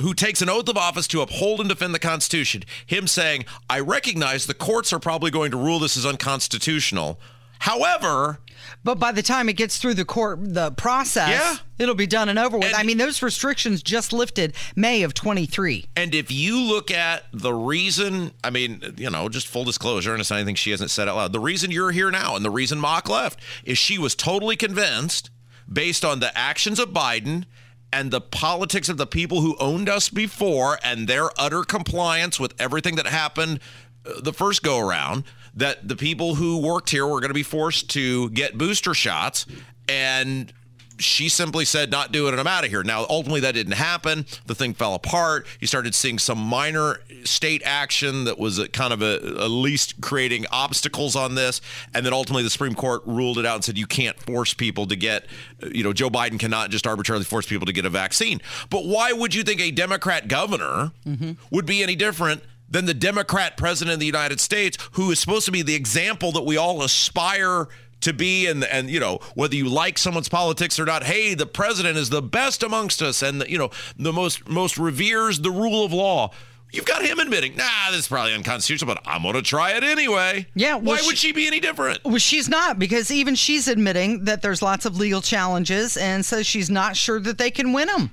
who 0.00 0.14
takes 0.14 0.42
an 0.42 0.50
oath 0.50 0.68
of 0.68 0.76
office 0.76 1.06
to 1.08 1.22
uphold 1.22 1.60
and 1.60 1.68
defend 1.68 1.94
the 1.94 1.98
Constitution, 1.98 2.64
him 2.84 3.06
saying, 3.06 3.46
I 3.70 3.80
recognize 3.80 4.44
the 4.44 4.52
courts 4.52 4.92
are 4.92 4.98
probably 4.98 5.30
going 5.30 5.52
to 5.52 5.56
rule 5.56 5.78
this 5.78 5.96
is 5.96 6.04
unconstitutional. 6.04 7.18
However, 7.60 8.40
But 8.82 8.98
by 9.00 9.12
the 9.12 9.22
time 9.22 9.48
it 9.48 9.54
gets 9.54 9.78
through 9.78 9.94
the 9.94 10.04
court, 10.04 10.38
the 10.54 10.70
process, 10.72 11.28
Yeah. 11.30 11.56
it'll 11.78 11.94
be 11.96 12.06
done 12.06 12.28
and 12.28 12.38
over 12.38 12.56
with. 12.56 12.68
And- 12.68 12.76
I 12.76 12.82
mean, 12.84 12.98
those 12.98 13.20
restrictions 13.20 13.82
just 13.82 14.12
lifted 14.12 14.54
May 14.76 15.02
of 15.02 15.12
23. 15.12 15.86
And 15.96 16.14
if 16.14 16.30
you 16.30 16.60
look 16.60 16.90
at 16.90 17.24
the 17.32 17.52
reason, 17.52 18.32
I 18.44 18.50
mean, 18.50 18.94
you 18.96 19.10
know, 19.10 19.28
just 19.28 19.46
full 19.48 19.64
disclosure, 19.64 20.12
and 20.12 20.20
it's 20.20 20.30
not 20.30 20.36
anything 20.36 20.54
she 20.54 20.70
hasn't 20.70 20.90
said 20.90 21.08
out 21.08 21.16
loud. 21.16 21.32
The 21.32 21.40
reason 21.40 21.70
you're 21.70 21.90
here 21.92 22.10
now 22.10 22.34
and 22.36 22.44
the 22.44 22.50
reason 22.50 22.78
Mock 22.78 23.08
left 23.08 23.38
is 23.64 23.76
she 23.76 23.98
was 23.98 24.14
totally 24.14 24.56
convinced, 24.56 25.30
based 25.72 26.04
on 26.04 26.20
the 26.20 26.36
actions 26.36 26.78
of 26.78 26.90
Biden 26.90 27.44
and 27.92 28.10
the 28.10 28.20
politics 28.20 28.88
of 28.88 28.96
the 28.98 29.06
people 29.06 29.40
who 29.42 29.56
owned 29.58 29.88
us 29.88 30.08
before 30.08 30.78
and 30.82 31.08
their 31.08 31.30
utter 31.40 31.62
compliance 31.64 32.38
with 32.40 32.54
everything 32.58 32.94
that 32.96 33.06
happened 33.06 33.58
uh, 34.06 34.20
the 34.20 34.32
first 34.32 34.62
go 34.62 34.78
around, 34.78 35.24
that 35.56 35.88
the 35.88 35.96
people 35.96 36.34
who 36.36 36.58
worked 36.58 36.90
here 36.90 37.06
were 37.06 37.20
going 37.20 37.30
to 37.30 37.34
be 37.34 37.42
forced 37.42 37.90
to 37.90 38.30
get 38.30 38.56
booster 38.56 38.94
shots. 38.94 39.46
And 39.88 40.52
she 40.98 41.28
simply 41.28 41.66
said, 41.66 41.90
not 41.90 42.10
doing 42.10 42.32
it, 42.32 42.40
I'm 42.40 42.46
out 42.46 42.64
of 42.64 42.70
here. 42.70 42.82
Now, 42.82 43.04
ultimately, 43.10 43.40
that 43.40 43.52
didn't 43.52 43.74
happen. 43.74 44.24
The 44.46 44.54
thing 44.54 44.72
fell 44.72 44.94
apart. 44.94 45.46
You 45.60 45.66
started 45.66 45.94
seeing 45.94 46.18
some 46.18 46.38
minor 46.38 47.00
state 47.24 47.60
action 47.66 48.24
that 48.24 48.38
was 48.38 48.58
a, 48.58 48.68
kind 48.68 48.94
of 48.94 49.02
a, 49.02 49.16
at 49.16 49.50
least 49.50 50.00
creating 50.00 50.46
obstacles 50.50 51.14
on 51.14 51.34
this. 51.34 51.60
And 51.92 52.06
then 52.06 52.14
ultimately, 52.14 52.44
the 52.44 52.50
Supreme 52.50 52.74
Court 52.74 53.02
ruled 53.04 53.36
it 53.38 53.44
out 53.44 53.56
and 53.56 53.64
said, 53.64 53.76
you 53.76 53.86
can't 53.86 54.18
force 54.18 54.54
people 54.54 54.86
to 54.86 54.96
get, 54.96 55.26
you 55.70 55.84
know, 55.84 55.92
Joe 55.92 56.08
Biden 56.08 56.38
cannot 56.38 56.70
just 56.70 56.86
arbitrarily 56.86 57.26
force 57.26 57.46
people 57.46 57.66
to 57.66 57.74
get 57.74 57.84
a 57.84 57.90
vaccine. 57.90 58.40
But 58.70 58.86
why 58.86 59.12
would 59.12 59.34
you 59.34 59.42
think 59.42 59.60
a 59.60 59.70
Democrat 59.70 60.28
governor 60.28 60.92
mm-hmm. 61.06 61.32
would 61.50 61.66
be 61.66 61.82
any 61.82 61.96
different? 61.96 62.42
Than 62.68 62.86
the 62.86 62.94
Democrat 62.94 63.56
president 63.56 63.94
of 63.94 64.00
the 64.00 64.06
United 64.06 64.40
States, 64.40 64.76
who 64.92 65.10
is 65.12 65.20
supposed 65.20 65.46
to 65.46 65.52
be 65.52 65.62
the 65.62 65.74
example 65.76 66.32
that 66.32 66.42
we 66.44 66.56
all 66.56 66.82
aspire 66.82 67.68
to 68.00 68.12
be. 68.12 68.46
And 68.46 68.64
and 68.64 68.90
you 68.90 68.98
know 69.00 69.20
whether 69.34 69.54
you 69.54 69.68
like 69.68 69.98
someone's 69.98 70.28
politics 70.28 70.78
or 70.80 70.84
not 70.84 71.04
hey 71.04 71.34
the 71.34 71.46
president 71.46 71.96
is 71.96 72.10
the 72.10 72.20
best 72.22 72.62
amongst 72.62 73.02
us 73.02 73.22
and 73.22 73.40
the, 73.40 73.50
you 73.50 73.56
know 73.56 73.70
the 73.96 74.12
most 74.12 74.48
most 74.48 74.76
reveres 74.78 75.40
the 75.40 75.50
rule 75.50 75.84
of 75.84 75.92
law. 75.92 76.30
You've 76.72 76.84
got 76.84 77.02
him 77.04 77.20
admitting 77.20 77.54
nah 77.56 77.90
this 77.90 78.00
is 78.00 78.08
probably 78.08 78.34
unconstitutional 78.34 78.92
but 78.92 79.02
i'm 79.06 79.22
going 79.22 79.34
to 79.34 79.42
try 79.42 79.72
it 79.76 79.84
anyway. 79.84 80.46
Yeah, 80.56 80.74
well, 80.74 80.96
why 80.96 81.02
would 81.06 81.16
she- 81.16 81.28
she 81.28 81.32
be 81.32 81.46
any 81.46 81.60
different? 81.60 82.00
Well, 82.04 82.18
she's 82.18 82.48
not 82.48 82.78
because 82.78 83.10
even 83.12 83.36
she's 83.36 83.68
admitting 83.68 84.24
that 84.24 84.42
there's 84.42 84.60
lots 84.60 84.84
of 84.84 84.98
legal 84.98 85.22
challenges 85.22 85.96
and 85.96 86.24
says 86.26 86.46
she's 86.46 86.68
not 86.68 86.96
sure 86.96 87.20
that 87.20 87.38
they 87.38 87.50
can 87.52 87.72
win 87.72 87.86
them. 87.86 88.10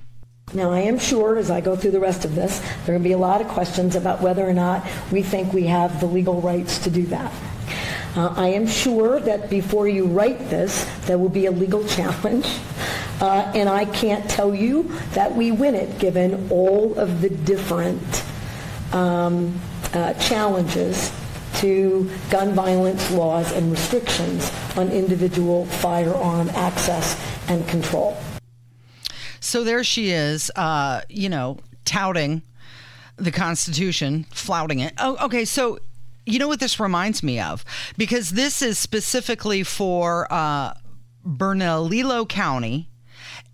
Now, 0.52 0.70
I 0.70 0.80
am 0.80 0.98
sure 0.98 1.38
as 1.38 1.50
I 1.50 1.60
go 1.60 1.74
through 1.74 1.92
the 1.92 2.00
rest 2.00 2.24
of 2.24 2.34
this, 2.34 2.60
there 2.86 2.96
to 2.96 3.02
be 3.02 3.12
a 3.12 3.18
lot 3.18 3.40
of 3.40 3.48
questions 3.48 3.96
about 3.96 4.20
whether 4.20 4.46
or 4.46 4.52
not 4.52 4.86
we 5.10 5.22
think 5.22 5.52
we 5.52 5.64
have 5.64 5.98
the 6.00 6.06
legal 6.06 6.40
rights 6.40 6.78
to 6.80 6.90
do 6.90 7.06
that. 7.06 7.32
Uh, 8.14 8.32
I 8.36 8.48
am 8.48 8.66
sure 8.66 9.18
that 9.18 9.50
before 9.50 9.88
you 9.88 10.06
write 10.06 10.38
this, 10.50 10.84
there 11.06 11.18
will 11.18 11.30
be 11.30 11.46
a 11.46 11.50
legal 11.50 11.84
challenge, 11.88 12.46
uh, 13.20 13.50
and 13.54 13.68
I 13.68 13.86
can't 13.86 14.28
tell 14.30 14.54
you 14.54 14.84
that 15.14 15.34
we 15.34 15.50
win 15.50 15.74
it 15.74 15.98
given 15.98 16.48
all 16.50 16.96
of 16.98 17.20
the 17.20 17.30
different 17.30 18.24
um, 18.92 19.58
uh, 19.92 20.12
challenges 20.14 21.10
to 21.56 22.08
gun 22.30 22.52
violence 22.52 23.10
laws 23.10 23.50
and 23.52 23.72
restrictions 23.72 24.52
on 24.76 24.90
individual 24.90 25.66
firearm 25.66 26.48
access 26.50 27.20
and 27.48 27.66
control. 27.66 28.16
So 29.54 29.62
there 29.62 29.84
she 29.84 30.10
is, 30.10 30.50
uh, 30.56 31.02
you 31.08 31.28
know, 31.28 31.58
touting 31.84 32.42
the 33.18 33.30
Constitution, 33.30 34.26
flouting 34.32 34.80
it. 34.80 34.94
Oh, 34.98 35.16
okay. 35.26 35.44
So 35.44 35.78
you 36.26 36.40
know 36.40 36.48
what 36.48 36.58
this 36.58 36.80
reminds 36.80 37.22
me 37.22 37.38
of? 37.38 37.64
Because 37.96 38.30
this 38.30 38.62
is 38.62 38.80
specifically 38.80 39.62
for 39.62 40.26
uh, 40.28 40.74
Bernalillo 41.24 42.26
County 42.26 42.88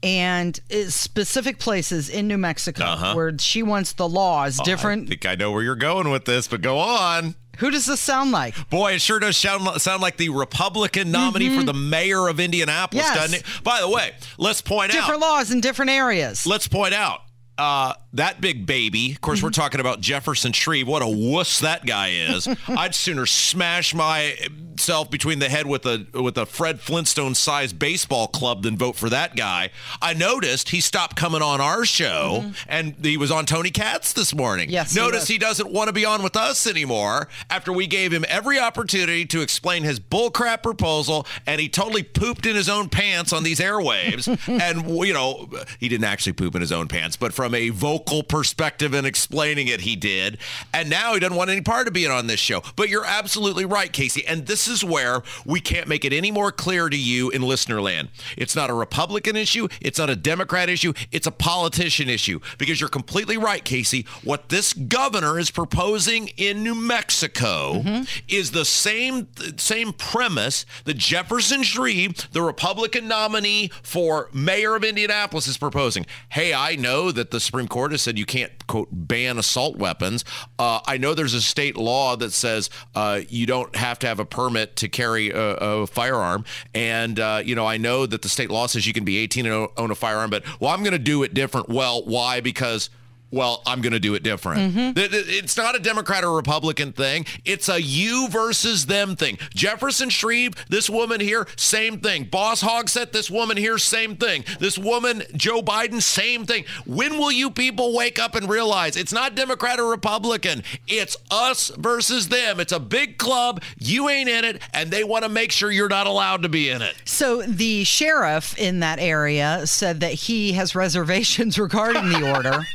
and 0.02 0.58
specific 0.88 1.58
places 1.58 2.08
in 2.08 2.26
New 2.26 2.38
Mexico 2.38 2.82
Uh-huh. 2.84 3.12
where 3.12 3.36
she 3.38 3.62
wants 3.62 3.92
the 3.92 4.08
laws 4.08 4.58
different. 4.60 5.04
i 5.04 5.08
think 5.10 5.26
i 5.26 5.34
know 5.34 5.52
where 5.52 5.62
you're 5.62 5.76
going 5.76 6.08
with 6.10 6.24
this 6.24 6.48
but 6.48 6.62
go 6.62 6.78
on 6.78 7.34
Who 7.60 7.70
does 7.70 7.86
this 7.86 8.00
sound 8.00 8.32
like? 8.32 8.70
Boy, 8.70 8.94
it 8.94 9.02
sure 9.02 9.18
does 9.20 9.36
sound, 9.36 9.80
sound 9.80 10.02
like 10.02 10.16
the 10.16 10.30
Republican 10.30 11.10
nominee 11.10 11.50
for 11.50 11.56
mm-hmm. 11.56 11.66
the 11.66 11.74
mayor 11.74 12.26
of 12.28 12.40
Indianapolis, 12.40 13.04
Yes. 13.04 13.14
doesn't 13.14 13.40
it? 13.40 13.62
By 13.62 13.80
the 13.80 13.88
way, 13.88 14.12
let's 14.38 14.62
point 14.62 14.90
out. 14.90 14.94
Different 14.94 15.20
laws 15.20 15.50
in 15.50 15.60
different 15.60 15.90
areas. 15.90 16.46
let's 16.46 16.66
point 16.66 16.94
out 16.94 17.20
uh, 17.60 17.92
that 18.14 18.40
big 18.40 18.64
baby. 18.64 19.12
Of 19.12 19.20
course, 19.20 19.42
we're 19.42 19.50
talking 19.50 19.80
about 19.80 20.00
Jefferson 20.00 20.52
Shreve. 20.52 20.88
What 20.88 21.02
a 21.02 21.06
wuss 21.06 21.60
that 21.60 21.84
guy 21.84 22.08
is. 22.08 22.48
I'd 22.68 22.94
sooner 22.94 23.26
smash 23.26 23.94
myself 23.94 25.10
between 25.10 25.40
the 25.40 25.48
head 25.50 25.66
with 25.66 25.84
a 25.84 26.06
with 26.14 26.38
a 26.38 26.46
Fred 26.46 26.80
Flintstone 26.80 27.34
sized 27.34 27.78
baseball 27.78 28.28
club 28.28 28.62
than 28.62 28.78
vote 28.78 28.96
for 28.96 29.10
that 29.10 29.36
guy. 29.36 29.70
I 30.00 30.14
noticed 30.14 30.70
he 30.70 30.80
stopped 30.80 31.16
coming 31.16 31.42
on 31.42 31.60
our 31.60 31.84
show, 31.84 32.50
and 32.66 32.94
he 33.04 33.18
was 33.18 33.30
on 33.30 33.44
Tony 33.44 33.70
Katz 33.70 34.14
this 34.14 34.34
morning. 34.34 34.70
Yes, 34.70 34.96
notice 34.96 35.20
was. 35.20 35.28
he 35.28 35.36
doesn't 35.36 35.70
want 35.70 35.88
to 35.88 35.92
be 35.92 36.06
on 36.06 36.22
with 36.22 36.36
us 36.36 36.66
anymore 36.66 37.28
after 37.50 37.72
we 37.74 37.86
gave 37.86 38.10
him 38.10 38.24
every 38.26 38.58
opportunity 38.58 39.26
to 39.26 39.42
explain 39.42 39.82
his 39.82 40.00
bullcrap 40.00 40.62
proposal, 40.62 41.26
and 41.46 41.60
he 41.60 41.68
totally 41.68 42.02
pooped 42.02 42.46
in 42.46 42.56
his 42.56 42.70
own 42.70 42.88
pants 42.88 43.34
on 43.34 43.44
these 43.44 43.60
airwaves. 43.60 44.26
and 44.60 44.88
you 45.06 45.12
know, 45.12 45.50
he 45.78 45.90
didn't 45.90 46.04
actually 46.04 46.32
poop 46.32 46.54
in 46.54 46.62
his 46.62 46.72
own 46.72 46.88
pants, 46.88 47.16
but 47.16 47.34
from 47.34 47.49
a 47.54 47.70
vocal 47.70 48.22
perspective 48.22 48.94
and 48.94 49.06
explaining 49.06 49.68
it, 49.68 49.82
he 49.82 49.96
did. 49.96 50.38
And 50.72 50.90
now 50.90 51.14
he 51.14 51.20
doesn't 51.20 51.36
want 51.36 51.50
any 51.50 51.60
part 51.60 51.86
of 51.86 51.92
being 51.92 52.10
on 52.10 52.26
this 52.26 52.40
show. 52.40 52.62
But 52.76 52.88
you're 52.88 53.04
absolutely 53.04 53.64
right, 53.64 53.92
Casey. 53.92 54.26
And 54.26 54.46
this 54.46 54.68
is 54.68 54.84
where 54.84 55.22
we 55.44 55.60
can't 55.60 55.88
make 55.88 56.04
it 56.04 56.12
any 56.12 56.30
more 56.30 56.52
clear 56.52 56.88
to 56.88 56.96
you 56.96 57.30
in 57.30 57.42
listener 57.42 57.80
land. 57.80 58.08
It's 58.36 58.56
not 58.56 58.70
a 58.70 58.74
Republican 58.74 59.36
issue. 59.36 59.68
It's 59.80 59.98
not 59.98 60.10
a 60.10 60.16
Democrat 60.16 60.68
issue. 60.68 60.92
It's 61.10 61.26
a 61.26 61.32
politician 61.32 62.08
issue 62.08 62.40
because 62.58 62.80
you're 62.80 62.88
completely 62.88 63.36
right, 63.36 63.64
Casey. 63.64 64.06
What 64.24 64.48
this 64.48 64.72
governor 64.72 65.38
is 65.38 65.50
proposing 65.50 66.28
in 66.36 66.62
New 66.62 66.74
Mexico 66.74 67.74
mm-hmm. 67.74 68.02
is 68.28 68.50
the 68.50 68.64
same 68.64 69.28
same 69.56 69.92
premise 69.92 70.66
that 70.84 70.96
Jefferson 70.96 71.62
Shreve, 71.62 72.30
the 72.32 72.42
Republican 72.42 73.08
nominee 73.08 73.70
for 73.82 74.28
mayor 74.32 74.76
of 74.76 74.84
Indianapolis, 74.84 75.46
is 75.46 75.58
proposing. 75.58 76.06
Hey, 76.30 76.52
I 76.54 76.76
know 76.76 77.10
that 77.12 77.30
the 77.30 77.39
Supreme 77.40 77.68
Court 77.68 77.92
has 77.92 78.02
said 78.02 78.18
you 78.18 78.26
can't 78.26 78.66
quote 78.66 78.88
ban 78.92 79.38
assault 79.38 79.76
weapons. 79.76 80.24
Uh, 80.58 80.80
I 80.86 80.98
know 80.98 81.14
there's 81.14 81.34
a 81.34 81.42
state 81.42 81.76
law 81.76 82.16
that 82.16 82.32
says 82.32 82.70
uh, 82.94 83.20
you 83.28 83.46
don't 83.46 83.74
have 83.76 83.98
to 84.00 84.06
have 84.06 84.20
a 84.20 84.24
permit 84.24 84.76
to 84.76 84.88
carry 84.88 85.30
a, 85.30 85.54
a 85.54 85.86
firearm, 85.86 86.44
and 86.74 87.18
uh, 87.18 87.42
you 87.44 87.54
know 87.54 87.66
I 87.66 87.76
know 87.76 88.06
that 88.06 88.22
the 88.22 88.28
state 88.28 88.50
law 88.50 88.66
says 88.66 88.86
you 88.86 88.92
can 88.92 89.04
be 89.04 89.18
18 89.18 89.46
and 89.46 89.68
own 89.76 89.90
a 89.90 89.94
firearm, 89.94 90.30
but 90.30 90.44
well, 90.60 90.70
I'm 90.70 90.80
going 90.80 90.92
to 90.92 90.98
do 90.98 91.22
it 91.22 91.34
different. 91.34 91.68
Well, 91.68 92.04
why? 92.04 92.40
Because 92.40 92.90
well, 93.30 93.62
I'm 93.66 93.80
going 93.80 93.92
to 93.92 94.00
do 94.00 94.14
it 94.14 94.22
different. 94.22 94.74
Mm-hmm. 94.74 94.92
Th- 94.94 95.10
It's 95.12 95.56
not 95.56 95.76
a 95.76 95.78
Democrat 95.78 96.24
or 96.24 96.34
Republican 96.34 96.92
thing. 96.92 97.26
It's 97.44 97.68
a 97.68 97.80
you 97.80 98.28
versus 98.28 98.86
them 98.86 99.16
thing. 99.16 99.38
Jefferson 99.54 100.10
Shreve, 100.10 100.52
this 100.68 100.90
woman 100.90 101.20
here, 101.20 101.46
same 101.56 102.00
thing. 102.00 102.24
Boss 102.24 102.62
Hogsett, 102.62 103.12
this 103.12 103.30
woman 103.30 103.56
here, 103.56 103.78
same 103.78 104.16
thing. 104.16 104.44
This 104.58 104.76
woman, 104.78 105.22
Joe 105.36 105.62
Biden, 105.62 106.02
same 106.02 106.44
thing. 106.44 106.64
When 106.86 107.18
will 107.18 107.32
you 107.32 107.50
people 107.50 107.94
wake 107.94 108.18
up 108.18 108.34
and 108.34 108.48
realize 108.48 108.96
it's 108.96 109.12
not 109.12 109.34
Democrat 109.34 109.78
or 109.78 109.90
Republican? 109.90 110.62
It's 110.88 111.16
us 111.30 111.68
versus 111.76 112.28
them. 112.28 112.60
It's 112.60 112.72
a 112.72 112.80
big 112.80 113.18
club. 113.18 113.62
You 113.78 114.08
ain't 114.08 114.28
in 114.28 114.44
it, 114.44 114.60
and 114.74 114.90
they 114.90 115.04
want 115.04 115.24
to 115.24 115.28
make 115.28 115.52
sure 115.52 115.70
you're 115.70 115.88
not 115.88 116.06
allowed 116.06 116.42
to 116.42 116.48
be 116.48 116.68
in 116.70 116.82
it. 116.82 116.94
So 117.04 117.42
the 117.42 117.84
sheriff 117.84 118.58
in 118.58 118.80
that 118.80 118.98
area 118.98 119.66
said 119.66 120.00
that 120.00 120.12
he 120.12 120.52
has 120.54 120.74
reservations 120.74 121.58
regarding 121.60 122.08
the 122.08 122.34
order. 122.34 122.66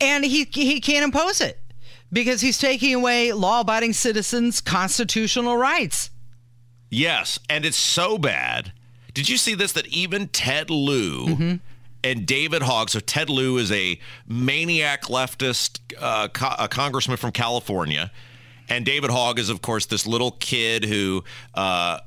and 0.00 0.24
he 0.24 0.48
he 0.50 0.80
can't 0.80 1.04
impose 1.04 1.40
it 1.40 1.58
because 2.12 2.40
he's 2.40 2.58
taking 2.58 2.94
away 2.94 3.32
law-abiding 3.32 3.92
citizens' 3.92 4.60
constitutional 4.60 5.56
rights. 5.56 6.10
Yes, 6.90 7.38
and 7.50 7.64
it's 7.64 7.76
so 7.76 8.16
bad. 8.18 8.72
Did 9.14 9.28
you 9.28 9.36
see 9.36 9.54
this? 9.54 9.72
That 9.72 9.86
even 9.88 10.28
Ted 10.28 10.70
Lieu 10.70 11.58
and 12.04 12.26
David 12.26 12.62
Hogg. 12.62 12.90
So 12.90 13.00
Ted 13.00 13.28
Lieu 13.28 13.56
is 13.58 13.72
a 13.72 13.98
maniac 14.26 15.04
leftist 15.04 15.80
uh, 15.98 16.28
co- 16.28 16.54
a 16.58 16.68
congressman 16.68 17.16
from 17.16 17.32
California, 17.32 18.12
and 18.68 18.84
David 18.84 19.10
Hogg 19.10 19.38
is, 19.38 19.48
of 19.50 19.62
course, 19.62 19.86
this 19.86 20.06
little 20.06 20.32
kid 20.32 20.84
who. 20.84 21.24
Uh, 21.54 21.98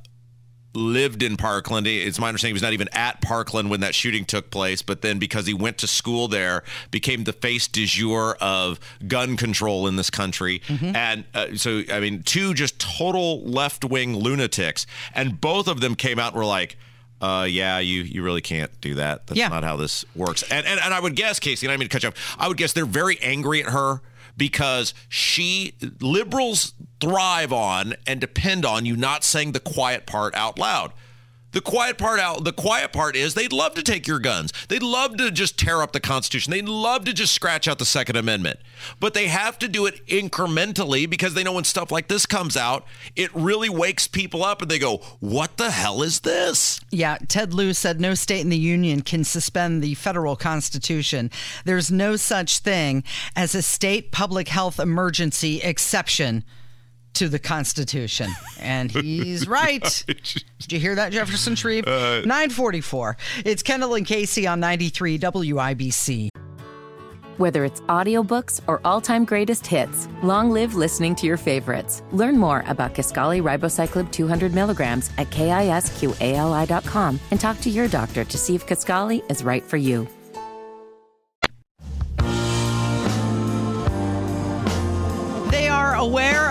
lived 0.80 1.22
in 1.22 1.38
Parkland. 1.38 1.86
It's 1.86 2.18
my 2.20 2.30
understanding 2.30 2.52
he 2.52 2.54
was 2.54 2.62
not 2.64 2.74
even 2.74 2.90
at 2.94 3.22
Parkland 3.22 3.70
when 3.70 3.82
that 3.82 3.94
shooting 3.94 4.26
took 4.26 4.50
place, 4.50 4.82
but 4.82 5.02
then 5.02 5.20
because 5.20 5.46
he 5.46 5.54
went 5.54 5.78
to 5.80 5.88
school 5.88 6.28
there, 6.28 6.64
became 6.92 7.26
the 7.26 7.34
face 7.34 7.68
du 7.68 7.86
jour 7.86 8.38
of 8.42 8.80
gun 9.08 9.38
control 9.38 9.88
in 9.88 9.96
this 9.98 10.10
country. 10.10 10.62
And 10.82 11.26
uh, 11.34 11.56
so, 11.56 11.84
I 11.92 12.00
mean, 12.00 12.24
two 12.24 12.54
just 12.54 12.80
total 12.80 13.44
left 13.44 13.84
wing 13.86 14.16
lunatics, 14.16 14.86
and 15.14 15.40
both 15.40 15.68
of 15.68 15.82
them 15.82 15.96
came 15.96 16.18
out 16.20 16.34
and 16.34 16.38
were 16.40 16.46
like. 16.46 16.78
Uh, 17.22 17.44
yeah, 17.44 17.80
you 17.80 18.04
you 18.04 18.24
really 18.24 18.40
can't 18.40 18.72
do 18.80 18.96
that. 18.96 19.28
That's 19.28 19.38
Yeah. 19.38 19.50
not 19.50 19.66
how 19.66 19.76
this 19.76 20.06
works. 20.16 20.42
And, 20.44 20.66
and 20.66 20.80
and 20.80 20.94
I 20.94 21.02
would 21.02 21.18
guess, 21.18 21.38
Casey, 21.38 21.68
and 21.68 21.74
I 21.74 21.76
mean 21.76 21.90
to 21.90 21.92
catch 21.94 22.06
up. 22.06 22.14
I 22.38 22.48
would 22.48 22.56
guess 22.56 22.72
they're 22.72 22.86
very 22.86 23.20
angry 23.20 23.62
at 23.62 23.72
her 23.74 24.00
because 24.40 24.96
she 25.08 25.76
liberals 26.02 26.74
thrive 27.00 27.54
on 27.54 27.94
and 28.08 28.20
depend 28.20 28.66
on 28.66 28.86
you 28.88 28.98
not 28.98 29.24
saying 29.24 29.52
the 29.52 29.60
quiet 29.60 30.08
part 30.08 30.34
out 30.34 30.58
loud. 30.58 30.94
The 31.52 31.62
quiet 31.62 31.98
part 31.98 32.20
out 32.20 32.44
the 32.44 32.54
quiet 32.54 32.94
part 32.94 33.16
is 33.16 33.34
they'd 33.34 33.52
love 33.52 33.74
to 33.74 33.82
take 33.82 34.08
your 34.08 34.20
guns. 34.20 34.54
They'd 34.68 34.84
love 34.84 35.18
to 35.18 35.32
just 35.32 35.58
tear 35.58 35.82
up 35.82 35.94
the 35.94 36.00
Constitution. 36.00 36.52
They'd 36.52 36.70
love 36.70 37.06
to 37.06 37.14
just 37.14 37.34
scratch 37.34 37.68
out 37.68 37.80
the 37.80 37.86
Second 37.86 38.18
Amendment. 38.18 38.60
But 39.00 39.16
they 39.16 39.28
have 39.28 39.58
to 39.60 39.68
do 39.68 39.88
it 39.88 40.06
incrementally 40.06 41.10
because 41.10 41.34
they 41.34 41.44
know 41.44 41.54
when 41.54 41.64
stuff 41.64 41.92
like 41.92 42.08
this 42.08 42.28
comes 42.28 42.56
out, 42.56 42.86
it 43.16 43.34
really 43.34 43.70
wakes 43.70 44.08
people 44.08 44.44
up 44.44 44.62
and 44.62 44.70
they 44.70 44.78
go, 44.78 44.98
What 45.20 45.58
the 45.58 45.72
hell 45.72 46.04
is 46.04 46.20
this? 46.20 46.80
Yeah, 46.92 47.18
Ted 47.28 47.54
Lieu 47.54 47.74
said 47.74 48.00
no 48.00 48.14
state 48.14 48.42
in 48.42 48.50
the 48.50 48.58
union 48.58 49.02
can 49.02 49.24
suspend 49.24 49.82
the 49.82 49.96
federal 49.96 50.36
constitution. 50.36 51.32
There's 51.66 51.92
no 51.92 52.16
such 52.16 52.60
thing 52.60 53.04
as 53.36 53.56
a 53.56 53.64
state 53.64 54.12
public 54.12 54.50
health 54.50 54.80
emergency 54.80 55.62
exception 55.62 56.44
to 57.16 57.30
the 57.30 57.40
Constitution. 57.40 58.30
And 58.60 58.92
he's 58.92 59.48
right. 59.48 60.04
Did 60.08 60.72
you 60.72 60.80
hear 60.80 60.96
that, 60.96 61.12
Jefferson 61.12 61.56
Shreve? 61.56 61.88
Uh, 61.88 62.22
944. 62.22 63.18
It's 63.46 63.64
Kendall 63.64 63.96
and 63.96 64.06
Casey 64.06 64.48
on 64.48 64.60
93 64.60 65.20
WIBC. 65.20 66.30
Whether 67.38 67.64
it's 67.64 67.80
audiobooks 67.82 68.60
or 68.68 68.82
all-time 68.84 69.24
greatest 69.24 69.66
hits, 69.66 70.10
long 70.22 70.52
live 70.52 70.76
listening 70.76 71.16
to 71.16 71.26
your 71.26 71.38
favorites. 71.38 72.04
Learn 72.12 72.38
more 72.38 72.66
about 72.68 72.94
Kisqali 72.94 73.42
Ribociclib 73.42 74.12
200 74.12 74.54
milligrams 74.54 75.10
at 75.18 75.30
kisqali.com 75.30 77.20
and 77.32 77.40
talk 77.40 77.62
to 77.62 77.70
your 77.70 77.88
doctor 77.88 78.26
to 78.26 78.38
see 78.38 78.56
if 78.56 78.68
Kisqali 78.68 79.24
is 79.32 79.42
right 79.42 79.64
for 79.64 79.78
you. 79.78 80.06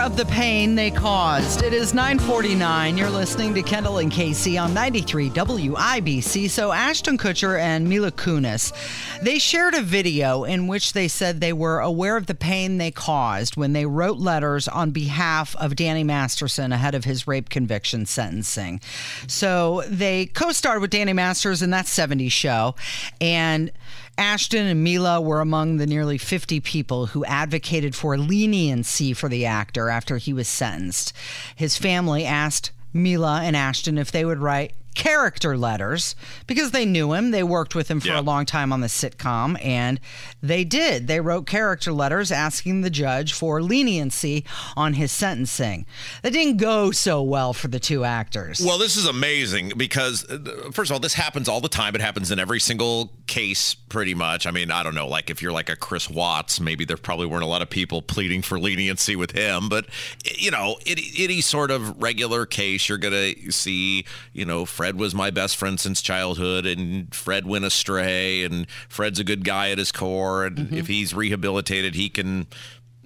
Of 0.09 0.17
the 0.17 0.25
pain 0.25 0.75
they 0.75 0.91
caused. 0.91 1.63
It 1.63 1.75
is 1.75 1.93
949. 1.93 2.97
You're 2.97 3.11
listening 3.11 3.53
to 3.53 3.63
Kendall 3.63 3.99
and 3.99 4.11
Casey 4.11 4.57
on 4.57 4.73
93 4.73 5.29
WIBC. 5.29 6.49
So 6.49 6.73
Ashton 6.73 7.19
Kutcher 7.19 7.61
and 7.61 7.87
Mila 7.87 8.11
Kunis, 8.11 8.73
they 9.21 9.39
shared 9.39 9.75
a 9.75 9.83
video 9.83 10.45
in 10.45 10.67
which 10.67 10.95
they 10.95 11.09
said 11.09 11.43
they 11.43 11.53
were 11.53 11.81
aware 11.81 12.17
of 12.17 12.25
the 12.25 12.35
pain 12.35 12.79
they 12.79 12.91
caused 12.91 13.59
when 13.59 13.75
they 13.75 13.85
wrote 13.85 14.17
letters 14.17 14.67
on 14.67 14.93
behalf 14.93 15.55
of 15.57 15.77
Danny 15.77 16.05
Masterson 16.05 16.73
ahead 16.73 16.95
of 16.95 17.05
his 17.05 17.27
rape 17.27 17.51
conviction 17.51 18.07
sentencing. 18.07 18.81
So 19.27 19.83
they 19.89 20.25
co-starred 20.25 20.81
with 20.81 20.89
Danny 20.89 21.13
Masters 21.13 21.61
in 21.61 21.69
that 21.71 21.85
70s 21.85 22.33
show 22.33 22.77
and 23.21 23.71
Ashton 24.19 24.67
and 24.67 24.83
Mila 24.83 25.21
were 25.21 25.41
among 25.41 25.77
the 25.77 25.87
nearly 25.87 26.19
50 26.19 26.61
people 26.61 27.07
who 27.07 27.25
advocated 27.25 27.95
for 27.95 28.19
leniency 28.19 29.13
for 29.15 29.29
the 29.29 29.47
actor 29.47 29.89
after 29.89 30.19
he 30.19 30.33
was 30.33 30.49
sentenced. 30.49 31.13
His 31.55 31.79
family 31.79 32.25
asked 32.25 32.73
Mila 32.93 33.41
and 33.43 33.57
Ashton 33.57 33.97
if 33.97 34.11
they 34.11 34.25
would 34.25 34.39
write 34.39 34.73
character 34.95 35.57
letters 35.57 36.17
because 36.49 36.73
they 36.73 36.85
knew 36.85 37.13
him. 37.13 37.31
They 37.31 37.45
worked 37.45 37.77
with 37.77 37.89
him 37.89 38.01
for 38.01 38.09
Yeah. 38.09 38.19
a 38.19 38.23
long 38.23 38.45
time 38.47 38.73
on 38.73 38.81
the 38.81 38.89
sitcom, 38.89 39.57
and 39.65 40.01
they 40.43 40.65
did. 40.65 41.07
They 41.07 41.21
wrote 41.21 41.47
character 41.47 41.93
letters 41.93 42.33
asking 42.33 42.81
the 42.81 42.91
judge 42.91 43.33
for 43.33 43.63
leniency 43.63 44.45
on 44.77 44.95
his 44.95 45.13
sentencing. 45.13 45.87
That 46.23 46.33
didn't 46.33 46.57
go 46.57 46.91
so 46.91 47.23
well 47.23 47.53
for 47.53 47.69
the 47.69 47.79
two 47.79 48.05
actors. 48.05 48.61
Well, 48.61 48.79
this 48.79 48.97
is 48.97 49.07
amazing 49.07 49.75
because, 49.77 50.25
uh, 50.29 50.71
first 50.73 50.91
of 50.91 50.95
all, 50.95 51.01
this 51.01 51.15
happens 51.15 51.49
all 51.49 51.61
the 51.61 51.69
time. 51.69 51.95
It 51.95 52.01
happens 52.01 52.33
in 52.33 52.41
every 52.41 52.59
single 52.59 53.13
case, 53.29 53.75
pretty 53.75 54.15
much. 54.15 54.47
I 54.47 54.51
mean, 54.51 54.73
I 54.73 54.83
don't 54.83 54.97
know, 54.97 55.07
like 55.07 55.31
if 55.31 55.41
you're 55.41 55.53
like 55.53 55.69
a 55.69 55.77
Chris 55.77 56.11
Watts, 56.11 56.59
maybe 56.59 56.85
there 56.85 56.97
probably 56.97 57.27
weren't 57.27 57.45
a 57.45 57.47
lot 57.47 57.63
of 57.63 57.71
people 57.71 58.03
pleading 58.03 58.43
for 58.43 58.59
leniency 58.59 59.15
with 59.15 59.31
him. 59.31 59.69
But, 59.69 59.87
you 60.25 60.51
know, 60.51 60.79
any, 60.87 61.05
any 61.19 61.41
sort 61.41 61.71
of 61.71 62.03
regular 62.03 62.47
case, 62.47 62.89
you're 62.89 62.99
going 62.99 63.35
to 63.35 63.53
see, 63.53 64.05
you 64.33 64.45
know, 64.45 64.65
Fred 64.65 64.97
was 64.97 65.15
my 65.15 65.31
best 65.31 65.57
friend 65.57 65.79
since 65.79 66.03
childhood, 66.03 66.67
and 66.67 67.15
Fred 67.15 67.47
went 67.47 67.65
astray, 67.65 68.43
and 68.43 68.69
Fred's 68.89 69.21
a 69.21 69.25
good 69.25 69.45
guy 69.45 69.71
at 69.71 69.79
his 69.79 69.93
core. 69.93 70.45
And 70.45 70.57
mm-hmm. 70.57 70.75
if 70.75 70.89
he's 70.89 71.15
rehabilitated, 71.15 71.95
he 71.95 72.09
can 72.09 72.49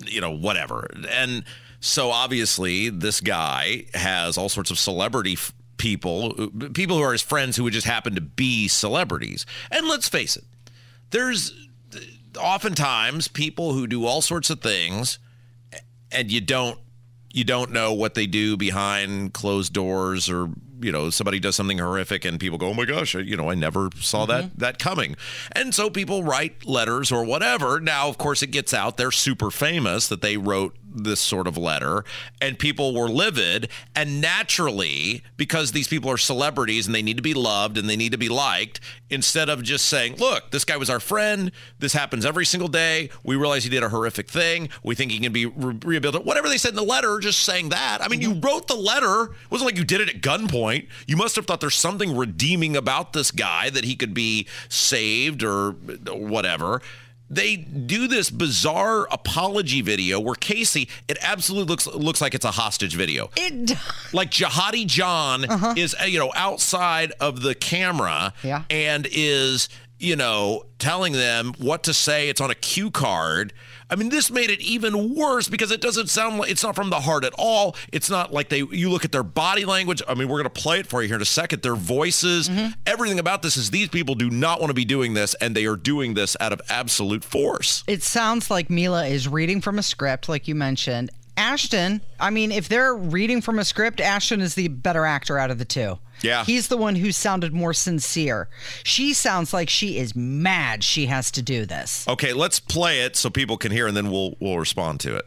you 0.06 0.20
know, 0.20 0.30
whatever. 0.30 0.88
And 1.10 1.44
so 1.80 2.10
obviously, 2.10 2.88
this 2.88 3.20
guy 3.20 3.86
has 3.94 4.38
all 4.38 4.48
sorts 4.48 4.70
of 4.70 4.78
celebrity 4.78 5.34
f- 5.34 5.52
people, 5.82 6.48
people 6.74 6.96
who 6.96 7.02
are 7.02 7.10
his 7.10 7.22
friends 7.22 7.56
who 7.56 7.64
would 7.64 7.72
just 7.72 7.88
happen 7.88 8.14
to 8.14 8.20
be 8.20 8.68
celebrities. 8.68 9.44
And 9.68 9.88
let's 9.88 10.08
face 10.08 10.36
it, 10.36 10.44
there's 11.10 11.52
oftentimes 12.38 13.26
people 13.26 13.72
who 13.72 13.88
do 13.88 14.06
all 14.06 14.22
sorts 14.22 14.48
of 14.48 14.60
things 14.60 15.18
and 16.12 16.30
you 16.30 16.40
don't 16.40 16.78
you 17.32 17.42
don't 17.42 17.72
know 17.72 17.92
what 17.92 18.14
they 18.14 18.26
do 18.26 18.56
behind 18.56 19.34
closed 19.34 19.72
doors 19.72 20.30
or 20.30 20.50
you 20.80 20.92
know 20.92 21.10
somebody 21.10 21.40
does 21.40 21.56
something 21.56 21.78
horrific 21.78 22.24
and 22.24 22.38
people 22.38 22.58
go 22.58 22.68
oh 22.68 22.74
my 22.74 22.84
gosh 22.84 23.16
I- 23.16 23.20
you 23.20 23.36
know 23.36 23.50
i 23.50 23.54
never 23.54 23.90
saw 23.98 24.24
that 24.26 24.44
mm-hmm. 24.44 24.58
that 24.58 24.78
coming. 24.78 25.16
And 25.50 25.74
so 25.74 25.90
people 25.90 26.22
write 26.22 26.64
letters 26.64 27.10
or 27.10 27.24
whatever. 27.24 27.80
Now 27.80 28.08
of 28.08 28.18
course 28.18 28.40
it 28.42 28.52
gets 28.52 28.72
out 28.72 28.96
they're 28.96 29.10
super 29.10 29.50
famous 29.50 30.06
that 30.08 30.22
they 30.22 30.36
wrote 30.36 30.76
this 30.94 31.20
sort 31.20 31.46
of 31.46 31.56
letter, 31.56 32.04
and 32.40 32.58
people 32.58 32.94
were 32.94 33.08
livid. 33.08 33.68
And 33.94 34.20
naturally, 34.20 35.22
because 35.36 35.72
these 35.72 35.88
people 35.88 36.10
are 36.10 36.18
celebrities 36.18 36.86
and 36.86 36.94
they 36.94 37.02
need 37.02 37.16
to 37.16 37.22
be 37.22 37.34
loved 37.34 37.78
and 37.78 37.88
they 37.88 37.96
need 37.96 38.12
to 38.12 38.18
be 38.18 38.28
liked, 38.28 38.80
instead 39.10 39.48
of 39.48 39.62
just 39.62 39.86
saying, 39.86 40.16
"Look, 40.16 40.50
this 40.50 40.64
guy 40.64 40.76
was 40.76 40.90
our 40.90 41.00
friend. 41.00 41.52
This 41.78 41.92
happens 41.92 42.24
every 42.24 42.46
single 42.46 42.68
day. 42.68 43.10
We 43.22 43.36
realize 43.36 43.64
he 43.64 43.70
did 43.70 43.82
a 43.82 43.88
horrific 43.88 44.28
thing. 44.30 44.68
We 44.82 44.94
think 44.94 45.10
he 45.10 45.18
can 45.18 45.32
be 45.32 45.46
re- 45.46 45.78
rehabilitated." 45.84 46.26
Whatever 46.26 46.48
they 46.48 46.58
said 46.58 46.70
in 46.70 46.76
the 46.76 46.82
letter, 46.82 47.18
just 47.18 47.40
saying 47.40 47.70
that. 47.70 47.98
I 48.02 48.08
mean, 48.08 48.20
you 48.20 48.30
mm-hmm. 48.30 48.46
wrote 48.46 48.68
the 48.68 48.76
letter. 48.76 49.24
It 49.24 49.50
wasn't 49.50 49.66
like 49.66 49.76
you 49.76 49.84
did 49.84 50.00
it 50.00 50.08
at 50.08 50.20
gunpoint. 50.22 50.88
You 51.06 51.16
must 51.16 51.36
have 51.36 51.46
thought 51.46 51.60
there's 51.60 51.74
something 51.74 52.16
redeeming 52.16 52.76
about 52.76 53.12
this 53.12 53.30
guy 53.30 53.70
that 53.70 53.84
he 53.84 53.94
could 53.96 54.14
be 54.14 54.46
saved 54.68 55.42
or 55.42 55.72
whatever 55.72 56.80
they 57.32 57.56
do 57.56 58.06
this 58.08 58.28
bizarre 58.28 59.08
apology 59.10 59.80
video 59.80 60.20
where 60.20 60.34
Casey, 60.34 60.88
it 61.08 61.16
absolutely 61.22 61.70
looks 61.70 61.86
looks 61.86 62.20
like 62.20 62.34
it's 62.34 62.44
a 62.44 62.50
hostage 62.50 62.94
video. 62.94 63.30
It 63.36 63.66
does. 63.68 63.78
Like 64.12 64.30
Jihadi 64.30 64.86
John 64.86 65.46
is 65.78 65.94
uh, 66.00 66.04
you 66.04 66.18
know 66.18 66.30
outside 66.36 67.12
of 67.18 67.40
the 67.40 67.54
camera 67.54 68.34
Yeah. 68.42 68.64
and 68.68 69.08
is 69.10 69.70
you 69.98 70.16
know 70.16 70.66
telling 70.78 71.14
them 71.14 71.54
what 71.58 71.84
to 71.84 71.94
say. 71.94 72.28
It's 72.28 72.40
on 72.42 72.50
a 72.50 72.54
cue 72.54 72.90
card. 72.90 73.54
I 73.92 73.94
mean, 73.94 74.08
this 74.08 74.30
made 74.30 74.48
it 74.48 74.62
even 74.62 75.14
worse 75.14 75.48
because 75.48 75.70
it 75.70 75.82
doesn't 75.82 76.08
sound 76.08 76.38
like 76.38 76.50
it's 76.50 76.62
not 76.62 76.74
from 76.74 76.88
the 76.88 77.00
heart 77.00 77.24
at 77.24 77.34
all. 77.36 77.76
It's 77.92 78.08
not 78.08 78.32
like 78.32 78.48
they 78.48 78.62
you 78.62 78.88
look 78.88 79.04
at 79.04 79.12
their 79.12 79.22
body 79.22 79.66
language. 79.66 80.00
I 80.08 80.14
mean, 80.14 80.28
we're 80.28 80.42
going 80.42 80.50
to 80.50 80.62
play 80.62 80.80
it 80.80 80.86
for 80.86 81.02
you 81.02 81.08
here 81.08 81.16
in 81.16 81.20
a 81.20 81.26
second. 81.26 81.60
Their 81.60 81.74
voices, 81.74 82.48
mm-hmm. 82.48 82.70
everything 82.86 83.18
about 83.18 83.42
this 83.42 83.58
is 83.58 83.70
these 83.70 83.90
people 83.90 84.14
do 84.14 84.30
not 84.30 84.60
want 84.60 84.70
to 84.70 84.74
be 84.74 84.86
doing 84.86 85.12
this 85.12 85.34
and 85.34 85.54
they 85.54 85.66
are 85.66 85.76
doing 85.76 86.14
this 86.14 86.38
out 86.40 86.54
of 86.54 86.62
absolute 86.70 87.22
force. 87.22 87.84
It 87.86 88.02
sounds 88.02 88.50
like 88.50 88.70
Mila 88.70 89.04
is 89.04 89.28
reading 89.28 89.60
from 89.60 89.78
a 89.78 89.82
script, 89.82 90.26
like 90.26 90.48
you 90.48 90.54
mentioned. 90.54 91.10
Ashton, 91.36 92.00
I 92.18 92.30
mean, 92.30 92.50
if 92.50 92.68
they're 92.68 92.94
reading 92.94 93.42
from 93.42 93.58
a 93.58 93.64
script, 93.64 94.00
Ashton 94.00 94.40
is 94.40 94.54
the 94.54 94.68
better 94.68 95.04
actor 95.04 95.38
out 95.38 95.50
of 95.50 95.58
the 95.58 95.66
two. 95.66 95.98
Yeah. 96.22 96.44
He's 96.44 96.68
the 96.68 96.76
one 96.76 96.96
who 96.96 97.12
sounded 97.12 97.52
more 97.52 97.72
sincere. 97.72 98.48
She 98.84 99.12
sounds 99.12 99.52
like 99.52 99.68
she 99.68 99.98
is 99.98 100.14
mad 100.14 100.84
she 100.84 101.06
has 101.06 101.30
to 101.32 101.42
do 101.42 101.66
this. 101.66 102.06
Okay, 102.08 102.32
let's 102.32 102.60
play 102.60 103.00
it 103.00 103.16
so 103.16 103.30
people 103.30 103.56
can 103.56 103.72
hear 103.72 103.86
and 103.86 103.96
then 103.96 104.10
we'll 104.10 104.36
we'll 104.40 104.58
respond 104.58 105.00
to 105.00 105.16
it. 105.16 105.26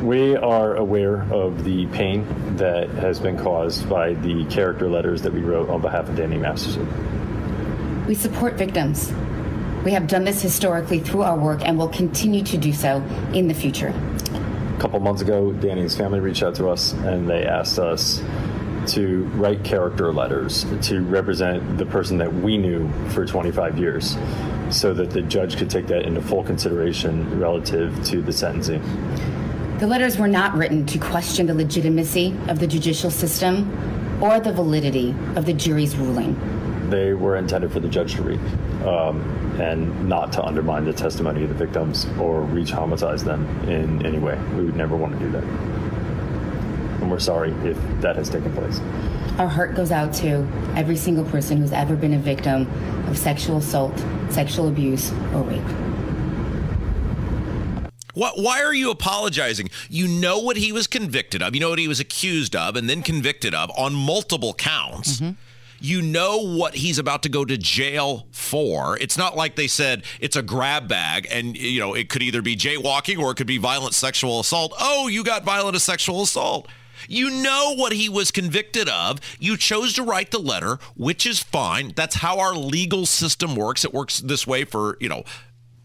We 0.00 0.34
are 0.36 0.74
aware 0.74 1.22
of 1.32 1.64
the 1.64 1.86
pain 1.88 2.26
that 2.56 2.88
has 2.90 3.20
been 3.20 3.38
caused 3.38 3.88
by 3.88 4.14
the 4.14 4.44
character 4.46 4.88
letters 4.88 5.22
that 5.22 5.32
we 5.32 5.40
wrote 5.40 5.68
on 5.68 5.80
behalf 5.80 6.08
of 6.08 6.16
Danny 6.16 6.38
Masterson. 6.38 6.88
We 8.06 8.14
support 8.14 8.54
victims. 8.54 9.12
We 9.84 9.92
have 9.92 10.08
done 10.08 10.24
this 10.24 10.42
historically 10.42 10.98
through 11.00 11.22
our 11.22 11.38
work 11.38 11.60
and 11.62 11.78
will 11.78 11.88
continue 11.88 12.42
to 12.44 12.56
do 12.56 12.72
so 12.72 12.96
in 13.32 13.48
the 13.48 13.54
future. 13.54 13.94
A 14.76 14.80
couple 14.80 14.98
months 14.98 15.22
ago, 15.22 15.52
Danny's 15.52 15.96
family 15.96 16.18
reached 16.18 16.42
out 16.42 16.54
to 16.56 16.68
us 16.68 16.92
and 16.94 17.28
they 17.28 17.44
asked 17.44 17.78
us 17.78 18.20
to 18.88 19.24
write 19.34 19.62
character 19.64 20.12
letters 20.12 20.64
to 20.82 21.02
represent 21.02 21.78
the 21.78 21.86
person 21.86 22.18
that 22.18 22.32
we 22.32 22.58
knew 22.58 22.90
for 23.10 23.24
25 23.24 23.78
years 23.78 24.16
so 24.70 24.92
that 24.94 25.10
the 25.10 25.22
judge 25.22 25.56
could 25.56 25.70
take 25.70 25.86
that 25.86 26.02
into 26.02 26.20
full 26.20 26.42
consideration 26.42 27.38
relative 27.38 28.04
to 28.04 28.22
the 28.22 28.32
sentencing. 28.32 28.82
The 29.78 29.86
letters 29.86 30.16
were 30.16 30.28
not 30.28 30.54
written 30.54 30.86
to 30.86 30.98
question 30.98 31.46
the 31.46 31.54
legitimacy 31.54 32.36
of 32.48 32.58
the 32.58 32.66
judicial 32.66 33.10
system 33.10 33.70
or 34.22 34.38
the 34.38 34.52
validity 34.52 35.14
of 35.34 35.44
the 35.44 35.52
jury's 35.52 35.96
ruling. 35.96 36.38
They 36.88 37.14
were 37.14 37.36
intended 37.36 37.72
for 37.72 37.80
the 37.80 37.88
judge 37.88 38.14
to 38.14 38.22
read 38.22 38.40
um, 38.86 39.20
and 39.60 40.08
not 40.08 40.32
to 40.34 40.44
undermine 40.44 40.84
the 40.84 40.92
testimony 40.92 41.42
of 41.42 41.48
the 41.48 41.54
victims 41.54 42.06
or 42.20 42.42
re 42.42 42.64
traumatize 42.64 43.24
them 43.24 43.46
in 43.68 44.04
any 44.06 44.18
way. 44.18 44.38
We 44.56 44.64
would 44.64 44.76
never 44.76 44.94
want 44.94 45.18
to 45.18 45.18
do 45.18 45.30
that. 45.32 45.71
And 47.12 47.18
we're 47.18 47.20
sorry 47.20 47.50
if 47.68 47.76
that 48.00 48.16
has 48.16 48.30
taken 48.30 48.50
place. 48.54 48.80
Our 49.38 49.46
heart 49.46 49.74
goes 49.74 49.92
out 49.92 50.14
to 50.14 50.48
every 50.76 50.96
single 50.96 51.26
person 51.26 51.58
who's 51.58 51.72
ever 51.72 51.94
been 51.94 52.14
a 52.14 52.18
victim 52.18 52.66
of 53.06 53.18
sexual 53.18 53.58
assault, 53.58 53.92
sexual 54.30 54.68
abuse, 54.68 55.12
or 55.34 55.42
rape. 55.42 55.60
What, 58.14 58.38
why 58.38 58.62
are 58.62 58.72
you 58.72 58.90
apologizing? 58.90 59.68
You 59.90 60.08
know 60.08 60.38
what 60.38 60.56
he 60.56 60.72
was 60.72 60.86
convicted 60.86 61.42
of. 61.42 61.54
You 61.54 61.60
know 61.60 61.68
what 61.68 61.78
he 61.78 61.86
was 61.86 62.00
accused 62.00 62.56
of 62.56 62.76
and 62.76 62.88
then 62.88 63.02
convicted 63.02 63.54
of 63.54 63.70
on 63.76 63.94
multiple 63.94 64.54
counts. 64.54 65.20
Mm-hmm. 65.20 65.32
You 65.80 66.00
know 66.00 66.38
what 66.38 66.76
he's 66.76 66.98
about 66.98 67.24
to 67.24 67.28
go 67.28 67.44
to 67.44 67.58
jail 67.58 68.26
for. 68.30 68.96
It's 68.98 69.18
not 69.18 69.36
like 69.36 69.56
they 69.56 69.66
said 69.66 70.04
it's 70.18 70.36
a 70.36 70.42
grab 70.42 70.88
bag 70.88 71.26
and 71.30 71.56
you 71.56 71.80
know 71.80 71.92
it 71.92 72.08
could 72.08 72.22
either 72.22 72.40
be 72.40 72.56
jaywalking 72.56 73.18
or 73.18 73.32
it 73.32 73.34
could 73.34 73.48
be 73.48 73.58
violent 73.58 73.92
sexual 73.92 74.40
assault. 74.40 74.72
Oh, 74.78 75.08
you 75.08 75.24
got 75.24 75.44
violent 75.44 75.78
sexual 75.80 76.22
assault. 76.22 76.68
You 77.08 77.30
know 77.30 77.74
what 77.76 77.92
he 77.92 78.08
was 78.08 78.30
convicted 78.30 78.88
of. 78.88 79.20
You 79.38 79.56
chose 79.56 79.92
to 79.94 80.02
write 80.02 80.30
the 80.30 80.38
letter, 80.38 80.78
which 80.96 81.26
is 81.26 81.42
fine. 81.42 81.92
That's 81.96 82.16
how 82.16 82.38
our 82.38 82.54
legal 82.54 83.06
system 83.06 83.54
works. 83.56 83.84
It 83.84 83.94
works 83.94 84.20
this 84.20 84.46
way 84.46 84.64
for, 84.64 84.96
you 85.00 85.08
know, 85.08 85.24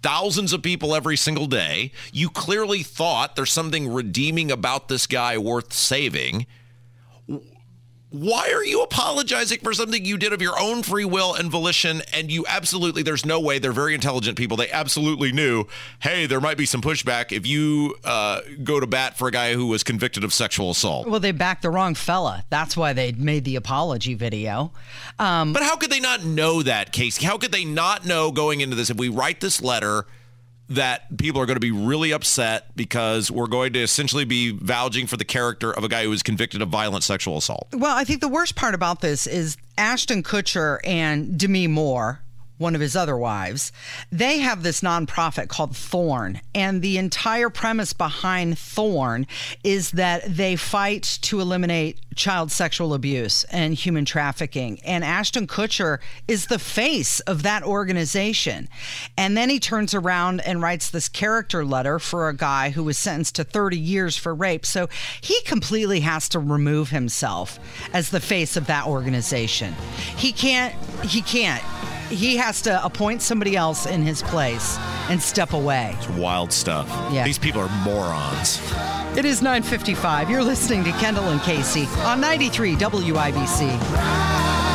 thousands 0.02 0.54
of 0.54 0.62
people 0.62 0.96
every 0.96 1.18
single 1.18 1.48
day. 1.48 1.92
You 2.12 2.30
clearly 2.30 2.84
thought 2.84 3.36
there's 3.36 3.52
something 3.52 3.92
redeeming 3.92 4.52
about 4.52 4.88
this 4.88 5.08
guy 5.08 5.38
worth 5.38 5.74
saving. 5.74 6.46
Why 8.10 8.54
are 8.54 8.64
you 8.64 8.84
apologizing 8.84 9.60
for 9.60 9.74
something 9.74 10.06
you 10.06 10.18
did 10.18 10.32
of 10.32 10.42
your 10.42 10.58
own 10.58 10.82
free 10.82 11.04
will 11.04 11.34
and 11.34 11.52
volition? 11.52 12.02
And 12.14 12.32
you 12.32 12.46
absolutely, 12.48 13.04
there's 13.04 13.26
no 13.26 13.42
way, 13.42 13.60
they're 13.60 13.74
very 13.74 13.94
intelligent 13.94 14.38
people. 14.38 14.56
They 14.56 14.72
absolutely 14.72 15.34
knew, 15.34 15.66
hey, 16.00 16.26
there 16.26 16.40
might 16.40 16.58
be 16.58 16.66
some 16.66 16.82
pushback 16.82 17.34
if 17.34 17.46
you 17.46 17.98
uh, 18.06 18.40
go 18.64 18.80
to 18.80 18.88
bat 18.88 19.18
for 19.18 19.28
a 19.28 19.32
guy 19.32 19.54
who 19.56 19.68
was 19.68 19.84
convicted 19.84 20.24
of 20.24 20.34
sexual 20.34 20.72
assault. 20.72 21.06
Well, 21.06 21.20
they 21.20 21.34
backed 21.34 21.64
the 21.64 21.70
wrong 21.70 21.96
fella. 21.96 22.46
That's 22.50 22.78
why 22.78 22.94
they 22.94 23.12
made 23.12 23.44
the 23.44 23.58
apology 23.58 24.14
video. 24.14 24.72
Um, 25.20 25.52
But 25.52 25.64
how 25.64 25.76
could 25.76 25.90
they 25.92 26.00
not 26.00 26.24
know 26.24 26.64
that, 26.64 26.94
Casey? 26.94 27.26
How 27.26 27.38
could 27.38 27.52
they 27.52 27.66
not 27.66 28.06
know 28.06 28.32
going 28.32 28.62
into 28.62 28.78
this 28.78 28.90
if 28.90 28.96
we 28.96 29.10
write 29.10 29.42
this 29.42 29.62
letter 29.62 30.06
that 30.70 31.18
people 31.18 31.42
are 31.42 31.46
going 31.46 31.56
to 31.56 31.62
be 31.62 31.72
really 31.72 32.12
upset 32.12 32.76
because 32.76 33.32
we're 33.32 33.48
going 33.48 33.74
to 33.74 33.82
essentially 33.82 34.26
be 34.26 34.52
vouching 34.52 35.08
for 35.08 35.18
the 35.18 35.26
character 35.26 35.72
of 35.72 35.84
a 35.84 35.88
guy 35.88 36.04
who 36.04 36.10
was 36.10 36.24
convicted 36.24 36.62
of 36.62 36.70
violent 36.70 37.04
sexual 37.04 37.38
assault? 37.38 37.68
Well, 37.74 37.96
I 37.96 38.04
think 38.04 38.22
the 38.22 38.28
worst 38.28 38.56
part 38.56 38.76
about 38.76 39.02
this 39.02 39.28
is 39.28 39.58
Ashton 39.78 40.24
Kutcher 40.24 40.80
and 40.84 41.38
Demi 41.40 41.68
Moore, 41.68 42.22
one 42.58 42.76
of 42.76 42.82
his 42.82 42.96
other 42.96 43.18
wives, 43.18 43.72
they 44.12 44.40
have 44.40 44.64
this 44.64 44.82
nonprofit 44.82 45.48
called 45.48 45.76
Thorn. 45.76 46.42
And 46.54 46.82
the 46.82 46.98
entire 46.98 47.50
premise 47.50 47.94
behind 47.94 48.58
Thorn 48.58 49.28
is 49.64 49.92
that 49.92 50.24
they 50.26 50.56
fight 50.56 51.20
to 51.24 51.40
eliminate 51.40 52.00
child 52.16 52.52
sexual 52.52 52.94
abuse 52.94 53.44
and 53.46 53.74
human 53.74 54.04
trafficking. 54.04 54.80
And 54.84 55.04
Ashton 55.04 55.48
Kutcher 55.48 56.00
is 56.28 56.48
the 56.48 56.60
face 56.60 57.20
of 57.22 57.44
that 57.44 57.64
organization. 57.64 58.68
And 59.18 59.38
then 59.38 59.50
he 59.50 59.60
turns 59.60 59.94
around 59.94 60.42
and 60.42 60.62
writes 60.62 60.90
this 60.90 61.08
character 61.08 61.64
letter 61.64 62.00
for 62.00 62.28
a 62.28 62.36
guy 62.36 62.72
who 62.72 62.84
was 62.84 62.98
sentenced 62.98 63.36
to 63.36 63.44
30 63.44 63.78
years 63.78 64.18
for 64.18 64.34
rape. 64.34 64.66
So 64.66 64.90
he 65.22 65.40
completely 65.42 66.02
has 66.02 66.28
to 66.30 66.40
remove 66.40 66.90
himself 66.90 67.60
as 67.94 68.10
the 68.10 68.20
face 68.20 68.58
of 68.58 68.68
that 68.68 68.88
organization. 68.88 69.74
He 70.18 70.32
can't, 70.32 70.74
he 71.06 71.22
can't. 71.22 71.64
He 72.10 72.38
has 72.48 72.62
to 72.62 72.82
appoint 72.86 73.22
somebody 73.22 73.58
else 73.58 73.86
in 73.86 74.02
his 74.02 74.24
place 74.24 74.78
and 75.10 75.22
step 75.22 75.52
away. 75.52 75.94
It's 75.98 76.08
wild 76.12 76.54
stuff. 76.54 76.88
Yeah. 77.12 77.26
These 77.26 77.38
people 77.38 77.60
are 77.60 77.70
morons. 77.84 78.62
It 79.18 79.26
is 79.26 79.42
9:55. 79.42 80.30
You're 80.30 80.46
listening 80.46 80.86
to 80.86 80.92
Kendall 80.92 81.28
and 81.28 81.42
Casey 81.42 81.88
on 82.06 82.22
93 82.22 82.78
WIBC. 82.78 84.67